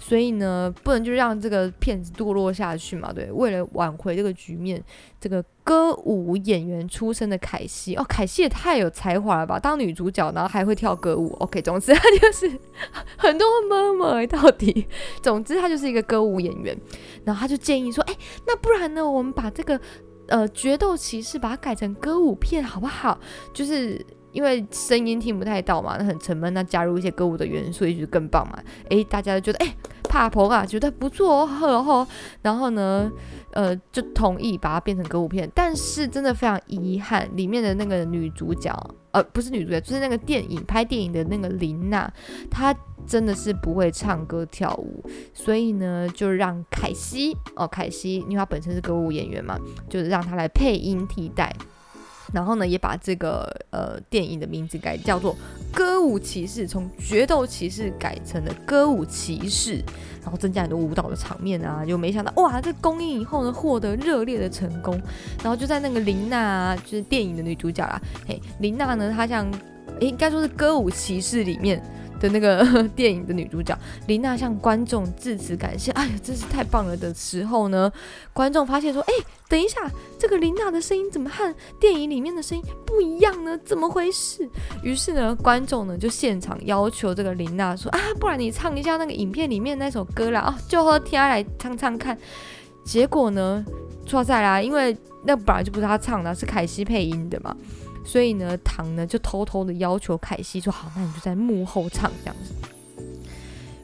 [0.06, 3.10] 所以呢，不能就让这个骗子堕落下去嘛？
[3.10, 4.82] 对，为了挽回这个局面，
[5.18, 9.58] 这个歌舞演员出身的凯西哦，凯西也太有才华了吧！
[9.58, 11.32] 当女主角，然后还会跳歌舞。
[11.40, 12.46] OK，总之 他就是
[13.16, 14.86] 很多妈妈到底，
[15.22, 16.76] 总之他就是一个歌舞演员。
[17.24, 18.14] 然后他就建议说：“哎，
[18.46, 19.10] 那不然呢？
[19.10, 19.80] 我们把这个
[20.28, 23.18] 呃决斗骑士把它改成歌舞片好不好？
[23.54, 28.58] 就是因为声音听不太到嘛，那很沉闷，那加入一些歌舞的元素也许更棒嘛。
[28.90, 29.74] 哎，大家都觉得哎。”
[30.06, 32.06] 帕婆啊，觉得不错哦，然后，
[32.42, 33.10] 然后呢，
[33.50, 35.50] 呃，就同意把它变成歌舞片。
[35.52, 38.72] 但是真的非常遗憾，里面的那个女主角，
[39.10, 42.08] 呃，不是女主角，就是那个电影拍电影的那个琳娜，
[42.48, 42.72] 她
[43.04, 51.52] 真的是不会唱歌跳舞，所以呢，就让凯西哦，凯西，因为她本身是歌舞演员嘛，就是让她来配音替代。
[52.34, 55.32] 然后呢，也把这个呃电影的名字改叫做
[55.72, 59.76] 《歌舞骑士》，从决斗骑士改成了歌舞骑士，
[60.20, 65.00] 然后增加很多舞蹈的场面啊，就没想到哇，这公映以后呢，获得热烈的成功，
[65.42, 69.48] 然后就在那个琳娜，就是电影的女主角啦，嘿，琳娜呢，她像，
[70.00, 71.80] 诶，应该说是歌舞骑士里面。
[72.24, 77.92] 的那个 电影的女主角林娜向观众致辞感谢，哎呀，真是太棒了的时候呢，
[78.32, 79.12] 观众发现说，哎，
[79.48, 83.58] 等一下，这个林娜的声音怎么和电影里面的声音不一样呢？
[83.58, 84.48] 怎么回事？
[84.82, 92.16] 于是呢，观众呢就现场要求这个林娜说，啊，不然你唱一下那个影片里面那首歌啦，哦，就和天来唱唱看。
[92.84, 93.64] 结果呢，
[94.06, 97.54] 错在啦，因为那本来就不是他唱的，是凯西配音的嘛。
[98.04, 102.52] 所以呢，唐呢就偷偷的要求凯西说：“好，那你就在幕后唱这样子。”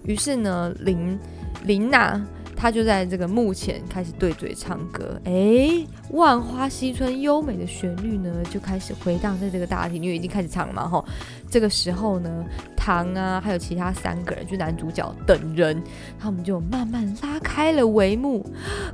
[0.05, 1.19] 于是呢，林
[1.65, 2.21] 林娜
[2.57, 5.21] 她就在这个幕前开始对嘴唱歌。
[5.25, 10.87] 哎，万花西村优美的旋律呢就开始回荡在这个大厅，因为已经开始唱了嘛。
[10.87, 11.05] 吼，
[11.51, 12.45] 这个时候呢，
[12.77, 15.83] 唐啊，还有其他三个人，就男主角等人，
[16.19, 18.45] 他们就慢慢拉开了帷幕。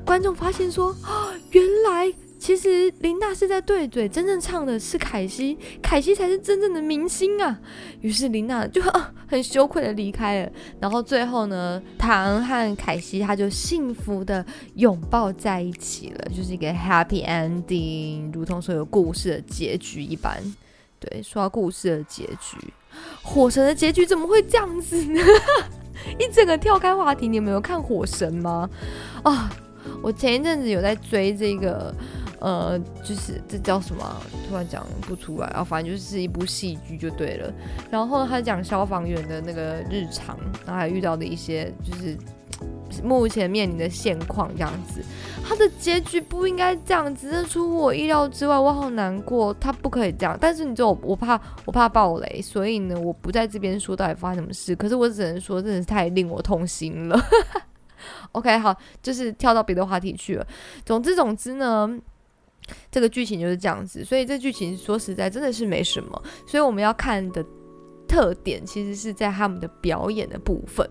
[0.04, 2.12] 观众发现说：“啊， 原来。”
[2.46, 7.58] 其实林娜是在对嘴，真正唱的是凯西，凯西才是真正的明星啊！
[8.02, 8.80] 于是林娜就
[9.26, 10.52] 很羞愧的离开了。
[10.78, 20.40] 然后最后呢，唐和凯西他就幸福的拥抱在一起了，就是一个 happy ending，如同所有故事的结局一般。
[21.00, 22.56] 对，说到故事的结局，
[23.24, 25.20] 火神的结局怎么会这样子呢？
[26.16, 28.70] 一整个跳开话题，你有没有看火神吗？
[29.24, 29.50] 啊，
[30.00, 31.92] 我前一阵子有在追这个。
[32.38, 34.22] 呃，就是这叫什么？
[34.48, 37.52] 突然讲不出来啊，反正就是一部戏剧就对了。
[37.90, 42.16] 然后他讲消防员的那个日常，然后还遇到的一些就是
[43.02, 45.02] 目前面临的现况这样子。
[45.42, 49.54] 他的结局不应该这样子，这出乎我意料之外，我好难过。
[49.54, 54.76] 他不可以这样，但是你知道我我怕我怕暴雷，所以呢，我不在这边说到底发生什么事。
[54.76, 57.18] 可是我只能说，真的是太令我痛心了。
[58.32, 60.46] OK，好，就是跳到别的话题去了。
[60.84, 61.98] 总之总之呢。
[62.90, 67.44] 这个剧情就是这样子，所以这剧情说实在真的是没什么，所以我们要看的
[68.08, 70.88] 特点其实是在他们的表演的部分。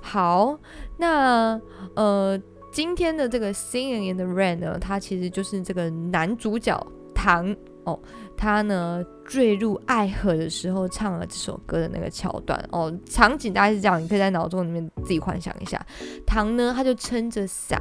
[0.00, 0.58] 好，
[0.96, 1.60] 那
[1.94, 2.40] 呃，
[2.72, 6.78] 今天的这个《Singing in the Rain》呢，它其实就是这个男主角
[7.14, 7.54] 唐
[7.92, 8.00] 哦。
[8.40, 15.84] 他呢坠入爱河的时候唱了这首歌的那个桥段哦，场景大概是这样，你可以在脑中里面自己幻想一下。
[16.24, 17.76] 唐呢，他就撑着伞，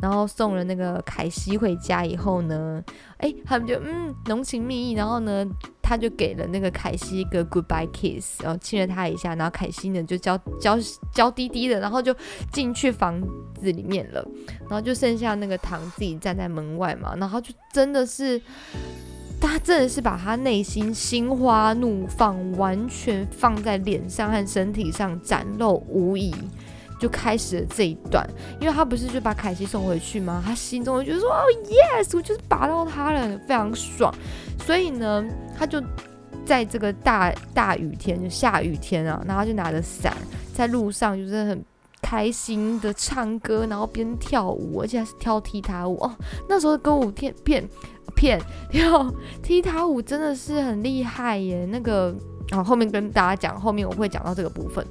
[0.00, 2.82] 然后送了那个凯西回家以后呢，
[3.18, 5.46] 哎，他们就嗯浓情蜜意，然后呢，
[5.82, 10.78] 他就给了那个凯西一个 goodbye kiss，然后亲了他一下，然后凯西呢就娇娇
[11.12, 12.16] 娇滴滴的，然后就
[12.50, 13.20] 进去房
[13.60, 14.26] 子里面了，
[14.60, 18.40] 然后就剩下那个唐自己站在门外嘛，然后就真的是。
[19.40, 26.34] 他真的是把他内心心花怒放完全放在脸上和身体上展露无遗，
[26.98, 28.28] 就开始了这一段。
[28.60, 30.42] 因为他不是就把凯西送回去吗？
[30.44, 34.12] 他心中就觉得说：“哦，yes，我就是拔到他了，非常爽。”
[34.66, 35.24] 所以呢，
[35.56, 35.82] 他就
[36.44, 40.16] 在这个大大雨天，就下雨天啊，然后就拿着伞
[40.52, 41.64] 在路上，就是很
[42.02, 46.10] 开心的唱歌，然后边跳舞，而且还是跳踢踏舞哦。
[46.48, 47.68] 那时候的歌舞片片。
[48.18, 49.08] 片跳
[49.40, 51.64] 踢踏舞真的是很厉害耶！
[51.70, 52.12] 那个
[52.50, 54.84] 啊，后面跟大家讲，后面我会讲到这个部分。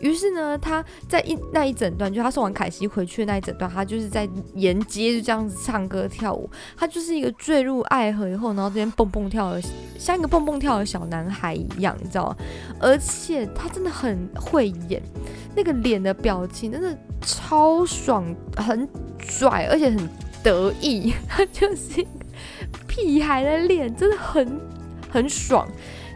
[0.00, 6.48] 于是呢，他在一那一整段，就他送完凯西回去的那一整段，他就是在沿街就这样子唱歌跳舞。
[6.76, 9.62] 他就是一个坠入爱河以后，然后这边蹦蹦跳的，
[9.98, 12.36] 像一个蹦蹦跳的小男孩一样，你知道吗？
[12.80, 15.02] 而且他真的很会演，
[15.56, 18.24] 那个脸的表情真的超爽，
[18.56, 20.08] 很拽，而且很。
[20.48, 22.04] 得意，他 就是
[22.86, 24.60] 屁孩的脸，真的很
[25.10, 25.68] 很爽。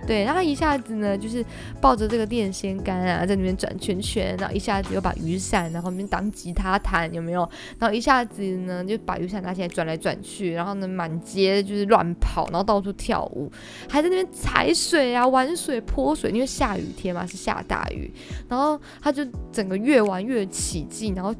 [0.04, 1.44] 对，然后一下子呢，就是
[1.80, 7.48] 抱着这个电线杆啊，在那边转圈圈，然后一下子又把雨伞，然后面当吉他弹，有没有？
[7.78, 13.48] 然后一下子呢，就把雨伞拿起来转来转去，然后呢，满街就是乱跑，然后到处跳舞，
[13.88, 18.12] 还在那边踩水啊，玩水泼水，因为下雨天嘛，是下大雨，
[18.48, 21.32] 然后他就整个越玩越起劲，然后。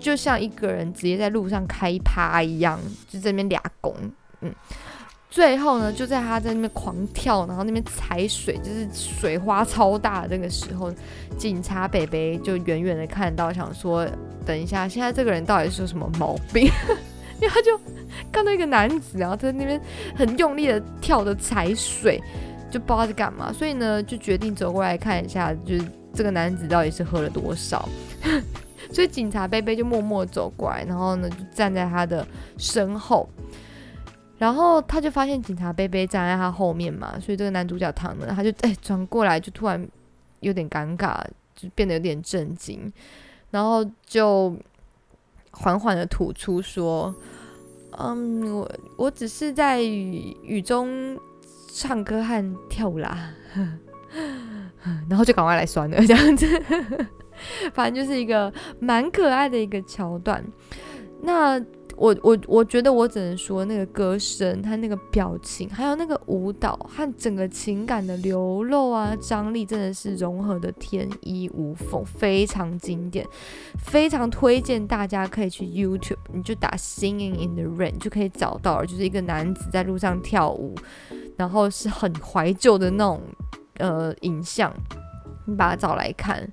[0.00, 3.94] 就像一个人直接在路上开趴一样，就在那边俩拱，
[4.40, 4.52] 嗯，
[5.28, 10.92] 最后呢，就在他在那边狂跳，然后那边踩水，就是水花超大的那个时候，
[11.36, 14.06] 警察北北就远远的看到，想说
[14.46, 16.64] 等一下，现在这个人到底是有什么毛病？
[17.40, 17.78] 因 为他就
[18.32, 19.80] 看到一个男子，然后在那边
[20.16, 22.20] 很用力的跳着踩水，
[22.70, 27.88] 就不知道在干嘛，所以呢，就决定走过来看一下，就是这个男子到底是喝了多少。
[28.92, 32.26] 所以警察贝贝就默默走过来，然后呢就站在他的
[32.58, 33.28] 身后，
[34.38, 39.86] 然后他就发现警察贝贝站在他后面嘛，所以这个男主角唐呢，他就哎转过来，就突然
[40.40, 41.22] 有点尴尬，
[41.54, 42.92] 就变得有点震惊，
[43.50, 44.56] 然后就
[45.52, 47.14] 缓缓的吐出说
[47.98, 51.18] ：“嗯，我我只是在雨雨中
[51.74, 53.30] 唱歌和跳舞啦。
[55.08, 56.46] ”然后就赶快来酸了，这样子，
[57.74, 60.44] 反正就是一个蛮可爱的一个桥段。
[61.22, 61.60] 那
[61.96, 73.26] 我我我觉得我只能说，那个歌声、他那个表情，还有那个舞蹈和整个情感的流露啊、张力，真的是融合的天衣无缝，非常经典，
[73.84, 80.74] 非常推荐大家可以去 YouTube，你就打 Singing in the Rain 就可以找到，就是一个男子在路上跳舞，
[81.36, 83.20] 然后是很怀旧的那种。
[83.78, 84.70] 呃，影像，
[85.56, 86.46] 把它找来看，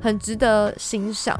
[0.00, 1.38] 很值得欣赏。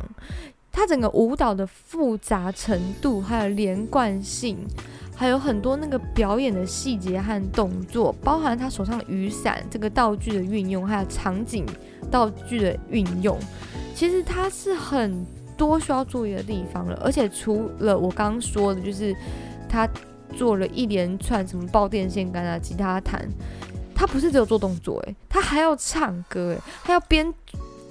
[0.72, 4.56] 它整个舞蹈的复杂程度，还有连贯性，
[5.16, 11.66] 还有很多那个表演的细节和动作，包含他手上的雨伞这个道具的运用，还有场景
[12.08, 13.36] 道具的运用，
[13.96, 16.96] 其实它是很多需要注意的地方了。
[17.04, 19.12] 而且除了我刚刚说的，就是
[19.68, 19.88] 他
[20.36, 23.28] 做了一连串什么爆电线杆啊、吉他弹。
[24.00, 27.34] 他不是只有做动作，诶，他还要唱歌，诶，他要边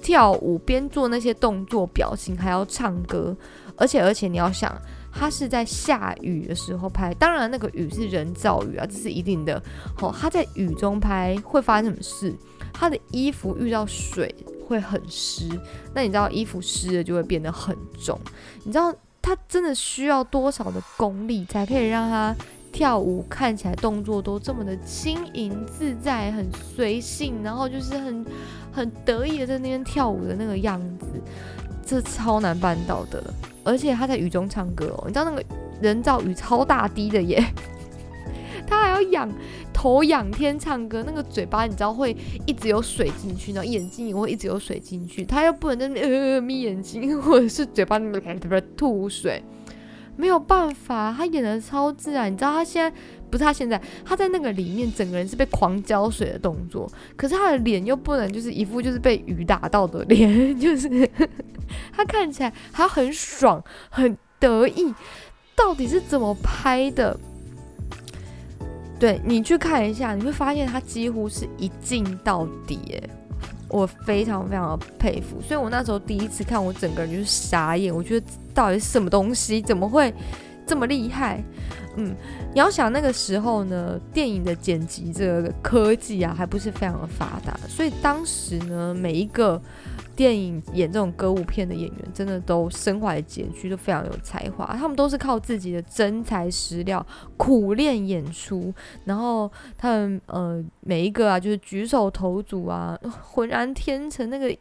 [0.02, 3.36] 跳舞边做那些动作表情，还要唱歌，
[3.76, 4.76] 而且而且你要想，
[5.12, 9.62] 他是在下雨的时候拍，当然那个雨是人造雨啊，这是一定的。
[10.00, 12.34] 哦，他在雨中拍会发生什么事？
[12.72, 14.34] 他的衣服遇到水
[14.66, 15.48] 会很湿，
[15.94, 18.18] 那你知道衣服湿了就会变得很重，
[18.64, 18.92] 你知道
[19.22, 22.34] 他真的需要多少的功力才可以让他？
[22.72, 28.24] 跳舞看起来动作都这么的轻盈自在，很随性，然后就是很
[28.72, 31.06] 很得意的在那边跳舞的那个样子，
[31.84, 33.22] 这超难办到的。
[33.62, 35.44] 而且他在雨中唱歌哦，你知道那个
[35.82, 37.44] 人造雨超大滴的耶，
[38.66, 39.30] 他还要仰
[39.72, 42.16] 头仰天唱歌，那个嘴巴你知道会
[42.46, 48.40] 一直有水进去，然后眼睛也会一直有水进去，他又不能在那呃眯眼睛，或者是嘴巴那边
[48.76, 49.42] 吐水。
[50.20, 52.30] 没有办法，他演的超自然。
[52.30, 52.94] 你知道他现在
[53.30, 61.10] 不是他现在，他在那个里面整个人是被狂浇水的动作，可是他的脸又不能就是一副就是被雨打到的脸， 就是
[61.92, 64.94] 他看起来还很爽很得意。
[65.56, 67.18] 到底是怎么拍的？
[68.98, 73.10] 对你去看一下，你会发现他几乎是一镜到底，哎，
[73.70, 77.94] 我非常非常的佩服，所以我那时候第一次看，我整个人就是傻眼。
[77.94, 80.12] 我觉得到底是什么东西，怎么会
[80.66, 81.42] 这么厉害？
[81.96, 82.14] 嗯，
[82.52, 89.60] 你要想那个时候呢，电影的剪辑这个科技啊，还不是非常的发达，所以当时呢，每一个。
[90.20, 94.66] 电影演这种歌舞片的演员，真的都身怀绝技，都非常有才华。
[94.76, 97.04] 他们都是靠自己的真材实料
[97.38, 98.70] 苦练演出，
[99.06, 104.54] 然后他们呃每一个啊，就是举手投足啊，浑然天成，那个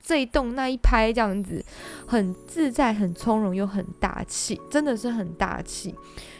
[0.00, 1.64] 这一动那一拍这样子，
[2.06, 5.92] 很自在、很从容又很大气，真的是很大气。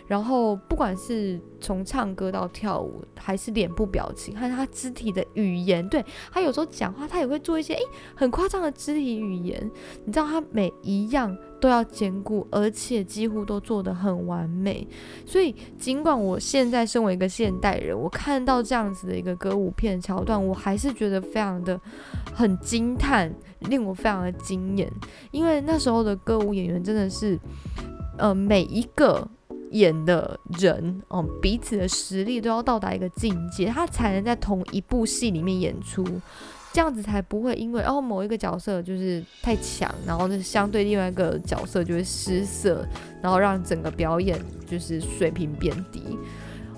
[0.07, 7.82] 然后不管是从唱歌到跳舞，还是脸部表情，还是他肢体的语言，对他有时候讲话，他也会做一些诶
[8.14, 9.70] 很夸张的肢体语言。
[10.05, 14.86] 你知道他每一样都要兼顾，而且几乎都做得很完美。
[15.24, 21.80] 所以尽管我现在身为一个现代人，我看到这样子的一个歌舞片桥段，我还是觉得非常的
[22.34, 24.90] 很惊叹，令我非常的惊艳。
[25.30, 27.38] 因为那时候的歌舞演员真的是，
[28.18, 29.26] 呃，每一个。
[29.75, 36.05] 演的人哦，彼此的实力都要到达一个境界，他才能在同一部戏里面演出，
[36.72, 42.87] 这样子才不会因为哦某一个角色就是太强，然后就相对另外一个角色就会失色，
[43.20, 46.03] 然后让整个表演就是水平变低。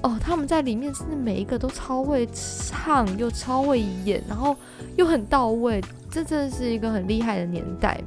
[0.02, 4.56] 哦，他们在里面真的每一个都超会唱，又超会演，然后
[4.96, 8.00] 又很到位，这真的是一个很厉害的年代。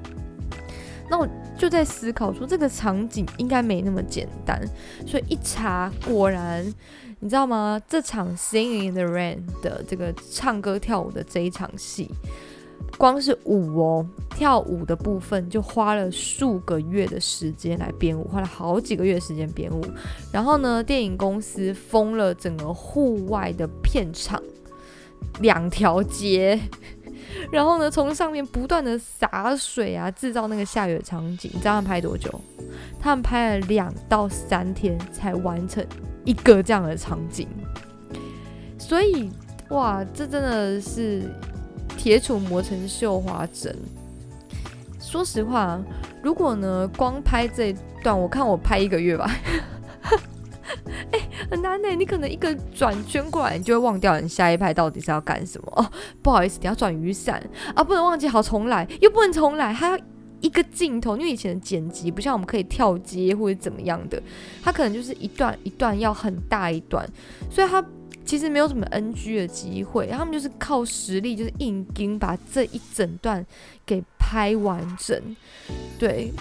[1.10, 4.62] 那我就在思考说，这个场景应该没那么简单，
[5.07, 6.64] 所以一查，果然，
[7.20, 7.82] 你知道吗？
[7.88, 12.12] 这场《Singing in the Rain》的这个唱歌跳舞的这一场戏，
[12.97, 19.84] 光是舞哦，跳舞的部分就花了数个月的时间来编舞，花了好几个月时间编舞。
[20.32, 24.39] 然后呢，电影公司封了整个户外的片场，
[25.41, 26.60] 两条街。
[27.51, 31.51] 然后呢，从上面不断的洒水啊，制造那个下雨的场景。
[31.53, 32.41] 你知道他们拍多久？
[32.99, 35.86] 他们拍了两到三天才完成
[36.25, 37.47] 一个这样的场景。
[38.77, 39.30] 所以，
[39.69, 41.30] 哇，这真的是
[41.97, 43.75] 铁杵磨成绣花针。
[44.99, 45.80] 说实话，
[46.21, 49.30] 如果呢光拍这一段，我看我拍一个月吧。
[51.50, 51.89] 很难呢。
[51.89, 55.91] 你可能一个转圈过来，你就会忘掉你下一拍到底是要干什么哦。
[56.22, 57.41] 不好意思，你要转雨伞
[57.76, 60.00] 啊，不能忘记，好重来，又不能重来，还要
[60.41, 64.22] 一个镜头，因为以前的剪辑不像我们可以跳接或者怎么样的，
[64.64, 67.08] 它可能就是一段一段要很大一段，
[67.50, 67.84] 所以它
[68.24, 73.45] 其实没有什么 NG 的机会，他们就是靠实力，就是硬盯把这一整段
[73.86, 75.36] 给拍完整，
[75.97, 76.32] 对。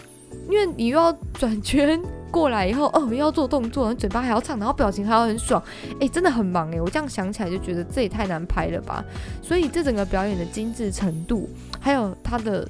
[0.48, 5.62] 因为你又要转圈过来以后，哦，又要做动作，嘴巴还要唱，然后表情还要很爽，
[6.00, 6.80] 哎，真的很忙哎！
[6.80, 9.04] 我这样想起来就觉得这也太难拍了吧。
[9.42, 11.48] 所以这整个表演的精致程度，
[11.80, 12.68] 还有他的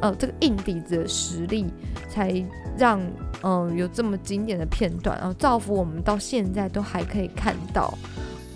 [0.00, 1.66] 呃这个硬底子的实力，
[2.08, 2.44] 才
[2.76, 3.00] 让
[3.42, 7.92] 嗯、有这么经典的片段，然后造福我们到现在都还可以看到，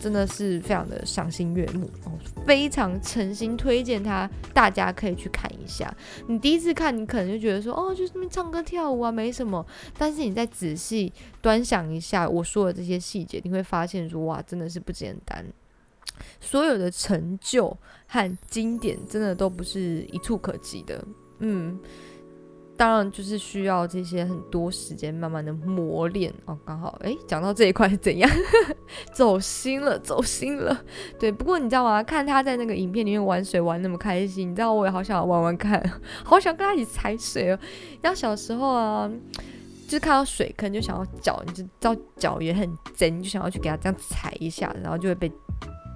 [0.05, 2.12] 真的是非常的赏心悦目哦，
[2.46, 5.90] 非常诚心推荐他，大家可以去看一下。
[6.28, 9.66] 你第一次看，你可能就觉得说，哦，就是那边唱歌跳舞啊，没什么。
[9.96, 15.42] 但是你再仔细端详一下我说的这些细节，你会发现说，哇，真的是不简单。
[16.38, 17.74] 所有的成就
[18.07, 21.02] 和经典，真的都不是一触可及的。
[21.38, 21.80] 嗯，
[22.77, 26.59] 当然就是需要这些很多时间慢慢的磨练哦。
[26.66, 28.29] 刚好，诶，讲到这一块是怎样？
[29.14, 30.77] 走心了，走心了。
[31.18, 32.03] 对，不过你知道吗？
[32.03, 35.81] 看他在那个影片里面玩水玩那么开心，你知道我也好想玩玩看，
[36.25, 37.59] 好想跟他一起踩水哦。
[38.03, 39.09] 然后小时候啊，
[39.87, 45.31] 就是看到水，坑就想要脚，你就知道脚也很真，就想要去给他这样踩一下，然后就会被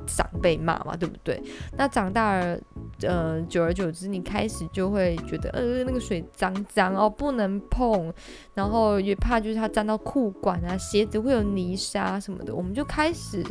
[0.09, 1.41] 长辈骂嘛，对不对？
[1.77, 2.59] 那长大了，
[3.03, 8.13] 呃，久而久之，你开始就会觉得，呃，那个水脏脏哦，不能碰，
[8.55, 13.45] 然后也怕就是它沾到裤管啊，鞋子会有泥沙什么的，我们就开始，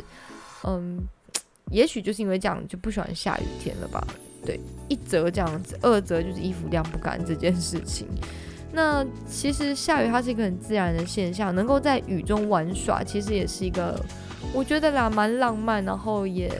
[0.64, 1.00] 嗯，
[1.70, 4.06] 也许就是因为这样就不喜欢下雨天了吧？
[4.44, 8.06] 对，一则这样子，二则就是衣服晾不干这件事情。
[8.70, 13.98] 那其实下雨它是一个很自然的现象，能够在雨中玩耍，其实也是一个
[14.54, 16.50] 我觉得啦蛮浪漫，然后也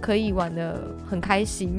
[0.00, 1.74] 可以玩的很开心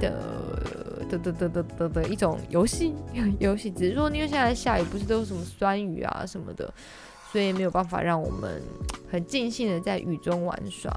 [0.00, 2.94] 的的的的的的的一种游戏
[3.38, 3.70] 游戏。
[3.70, 6.72] 只是说因为现在下雨不是都有什么酸雨啊什么的，
[7.32, 8.62] 所以没有办法让我们
[9.10, 10.90] 很尽兴的在雨中玩耍。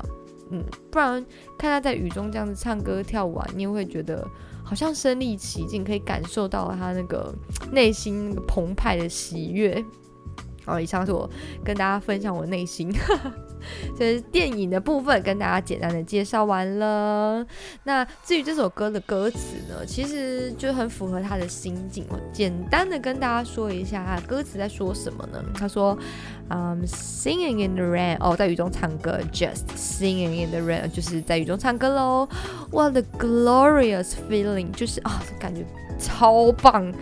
[0.51, 1.23] 嗯，不然
[1.57, 4.27] 看他在雨中这样子唱歌跳舞啊，你也会觉得
[4.63, 7.33] 好像身临其境，可以感受到他那个
[7.71, 9.83] 内心那个澎湃的喜悦。
[10.65, 11.29] 好，以上是我
[11.63, 12.93] 跟大家分享我内心，
[13.97, 17.45] 这是电影的部分，跟大家简单的介绍完了。
[17.83, 22.05] 那至于这首歌的歌词呢，其实就很符合他的心境。
[22.09, 25.43] 我简单的跟大家说一下，他歌词在说什么呢？
[25.53, 25.97] 他说，
[26.49, 32.27] 嗯、s i n g i n g in the rain，哦，在雨中唱歌，just singing in the rain，就是在雨中唱歌喽。
[32.71, 35.65] What a glorious feeling，就是啊、感觉
[35.99, 36.93] 超棒。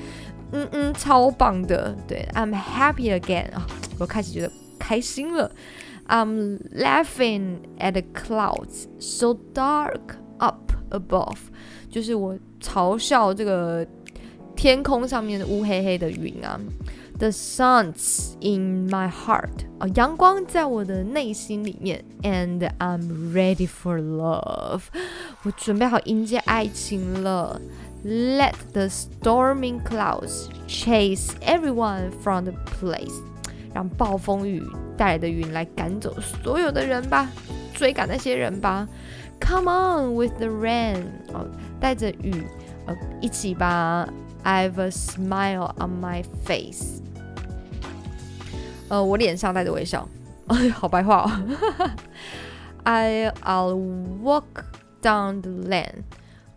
[0.52, 3.66] 嗯嗯，超棒的，对，I'm happy again 啊、
[4.00, 5.52] 我开始觉得开心了。
[6.08, 11.38] I'm laughing at the clouds so dark up above，
[11.90, 13.88] 就是我嘲笑这个
[14.56, 16.60] 天空上面的乌黑黑的云啊。
[17.18, 24.82] The sun's in my heart，啊、阳光在我的内心里面，and I'm ready for love，
[25.44, 27.62] 我准备好迎接爱情了。
[28.05, 33.13] Let the storming clouds chase everyone from the place，
[33.75, 34.63] 让暴风雨
[34.97, 37.29] 带来的云来赶走所有的人吧，
[37.75, 38.87] 追赶那些人吧。
[39.41, 41.03] Come on with the rain，
[41.33, 41.47] 哦，
[41.81, 42.47] 带着雨，
[42.87, 44.09] 呃，一起吧。
[44.45, 47.03] I've a smile on my face，
[48.89, 50.09] 呃，我脸上带着微笑，
[50.47, 51.31] 哎，好白话哦。
[52.85, 53.75] I I'll
[54.23, 54.65] walk
[55.03, 56.05] down the lane。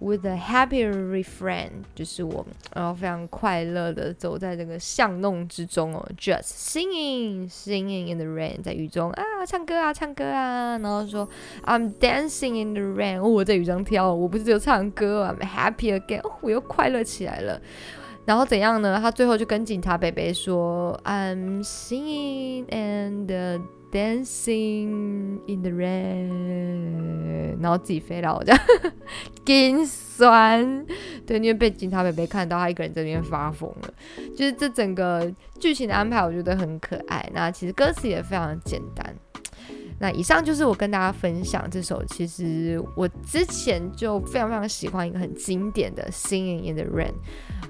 [0.05, 11.27] With a happy refrain，就是我然后非常快乐的走在这个巷弄之中哦，just singing singing in the rain，在雨中啊唱歌啊唱歌啊，然后说
[11.65, 17.59] I'm dancing in the rain，哦我在雨中跳，我不是只有唱歌，I'm happy again，哦我又快乐起来了。
[18.27, 18.99] 然后怎样呢？
[19.01, 23.61] 他最后就跟警察北北说，I'm singing and
[23.95, 28.61] dancing in the rain，然后自己飞到这样，
[29.47, 30.85] 心酸。
[31.25, 33.95] 对，因为被警察北北看到他一个人在那边发疯了。
[34.37, 37.31] 就是这整个剧情的安排，我觉得很可爱。
[37.33, 39.15] 那其实歌词也非常简单。
[40.01, 47.13] 那以上就是我跟大家分享这首，其实我之前就非常非常喜欢一个很经典的《Singing in the Rain》。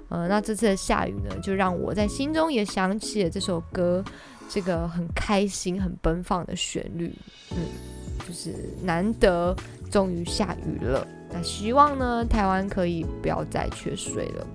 [0.09, 4.03] 呃，那这次的下雨呢，就让我在心中也想起了这首歌，
[4.49, 7.12] 这个很开心、很奔放的旋律。
[7.53, 7.59] 嗯，
[8.26, 9.55] 就是难得
[9.90, 11.07] 终于下雨了。
[11.30, 14.47] 那希望呢，台湾可以不要再缺水了。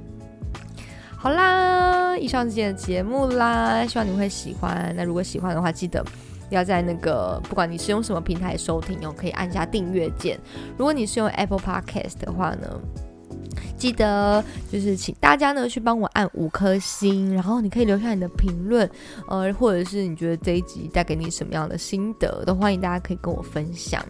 [1.18, 4.94] 好啦，以上是今天的节目啦，希望你会喜欢。
[4.96, 6.02] 那如果喜欢的话，记得
[6.50, 10.40] 要在那个不管你是用什么平台收听哦，可以按下订阅键。
[10.78, 12.82] 如果你是用 Apple Podcast 的话呢？
[13.78, 18.90] 记得就是请大家呢去帮我按五颗星，然后你可以留下你的评论，
[19.28, 24.04] 呃，或者是你觉得这一集带给你什么样的心得，都欢迎大家可以跟我分享。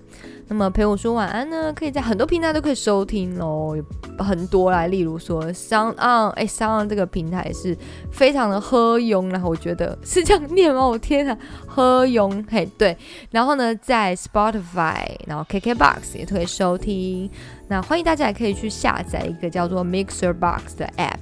[0.51, 7.77] 那么陪我说晚安呢，可以在很多平台都可以收听哦，有很多啦，例如说 Sound On，哎，Sound On 这个平台是
[8.11, 10.87] 非常的喝用，然后我觉得是这样念吗？
[10.87, 11.37] 我天啊，
[11.67, 12.97] 喝用，嘿，对，
[13.29, 17.29] 然后呢，在 Spotify，然后 KKBox 也可以收听。
[17.69, 21.19] 那欢迎大家也可以去下载一个叫做 Mixer Box 的 App，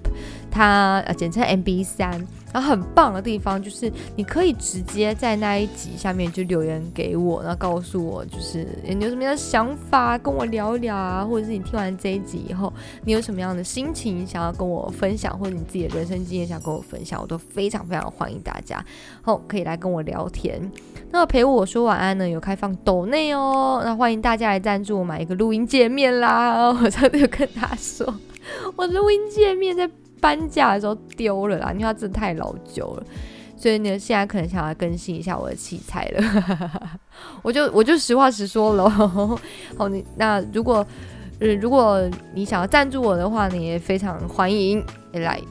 [0.50, 2.26] 它呃简称 MB 三，
[2.58, 12.74] 然后很棒的地方就是你可以直接在那一集下面就留言给我，然后告诉我就是你有什么样的想法跟我聊聊啊，或者是你听完这一集以后
[13.06, 18.84] 你有什么样的心情想要跟我分享，或者你自己的人生经验想跟我分享，我都非常非常欢迎大家，
[19.22, 20.60] 后可以来跟我聊天。
[21.12, 26.70] 那陪我说晚安呢，有开放抖内哦，那欢迎大家来赞助我买一个录音界面啦。
[26.70, 28.12] 我昨天有跟他说，
[28.76, 29.88] 我录音界面在
[30.20, 33.04] 搬家的时候丢了啦，因为它真的太老旧了，
[33.58, 37.00] 所以呢，现在可能想要更新一下我的器材了。
[37.42, 38.90] 我就我就实话实说了。
[39.78, 40.86] 好，你那如果
[41.40, 45.42] 呃如果你想要赞助我的话，你也非常欢迎来。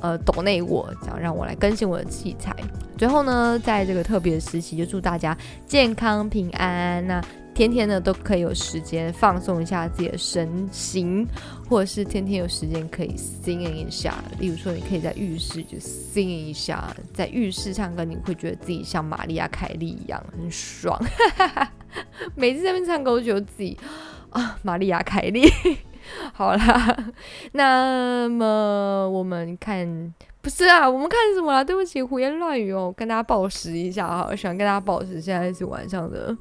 [0.00, 2.54] 呃，抖内我，想让我来更新我的器材。
[2.98, 5.34] 最后呢，在这个特别的时期，就祝大家
[5.66, 7.06] 健康平安。
[7.06, 11.26] 那天天呢都可以有时间放松一下自己的身心，
[11.68, 14.16] 或者是天天有时间可以 singing 一下。
[14.40, 21.00] 例如说，你可以在浴室就 singing 一下，在浴室唱歌，你会觉得自己像玛丽亚凯莉一样很爽。
[22.34, 23.78] 每次在那边唱歌，我觉得自己
[24.30, 25.48] 啊，玛丽亚凯莉。
[26.34, 26.96] 好啦，
[27.52, 31.62] 那么我们看，不是啊，我们看什么啦？
[31.62, 36.36] 对不起，胡言乱语哦，跟大家报时一下哈，喜欢跟大家报时，现在是晚上的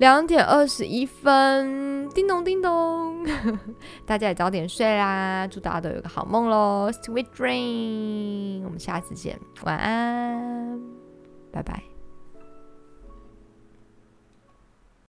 [0.00, 3.22] 两点二十一分，叮咚叮咚，
[4.06, 10.80] 大家也早点睡啦，祝大家都有个好梦喽，Sweet dream，我们下次见，晚安，
[11.52, 11.89] 拜拜。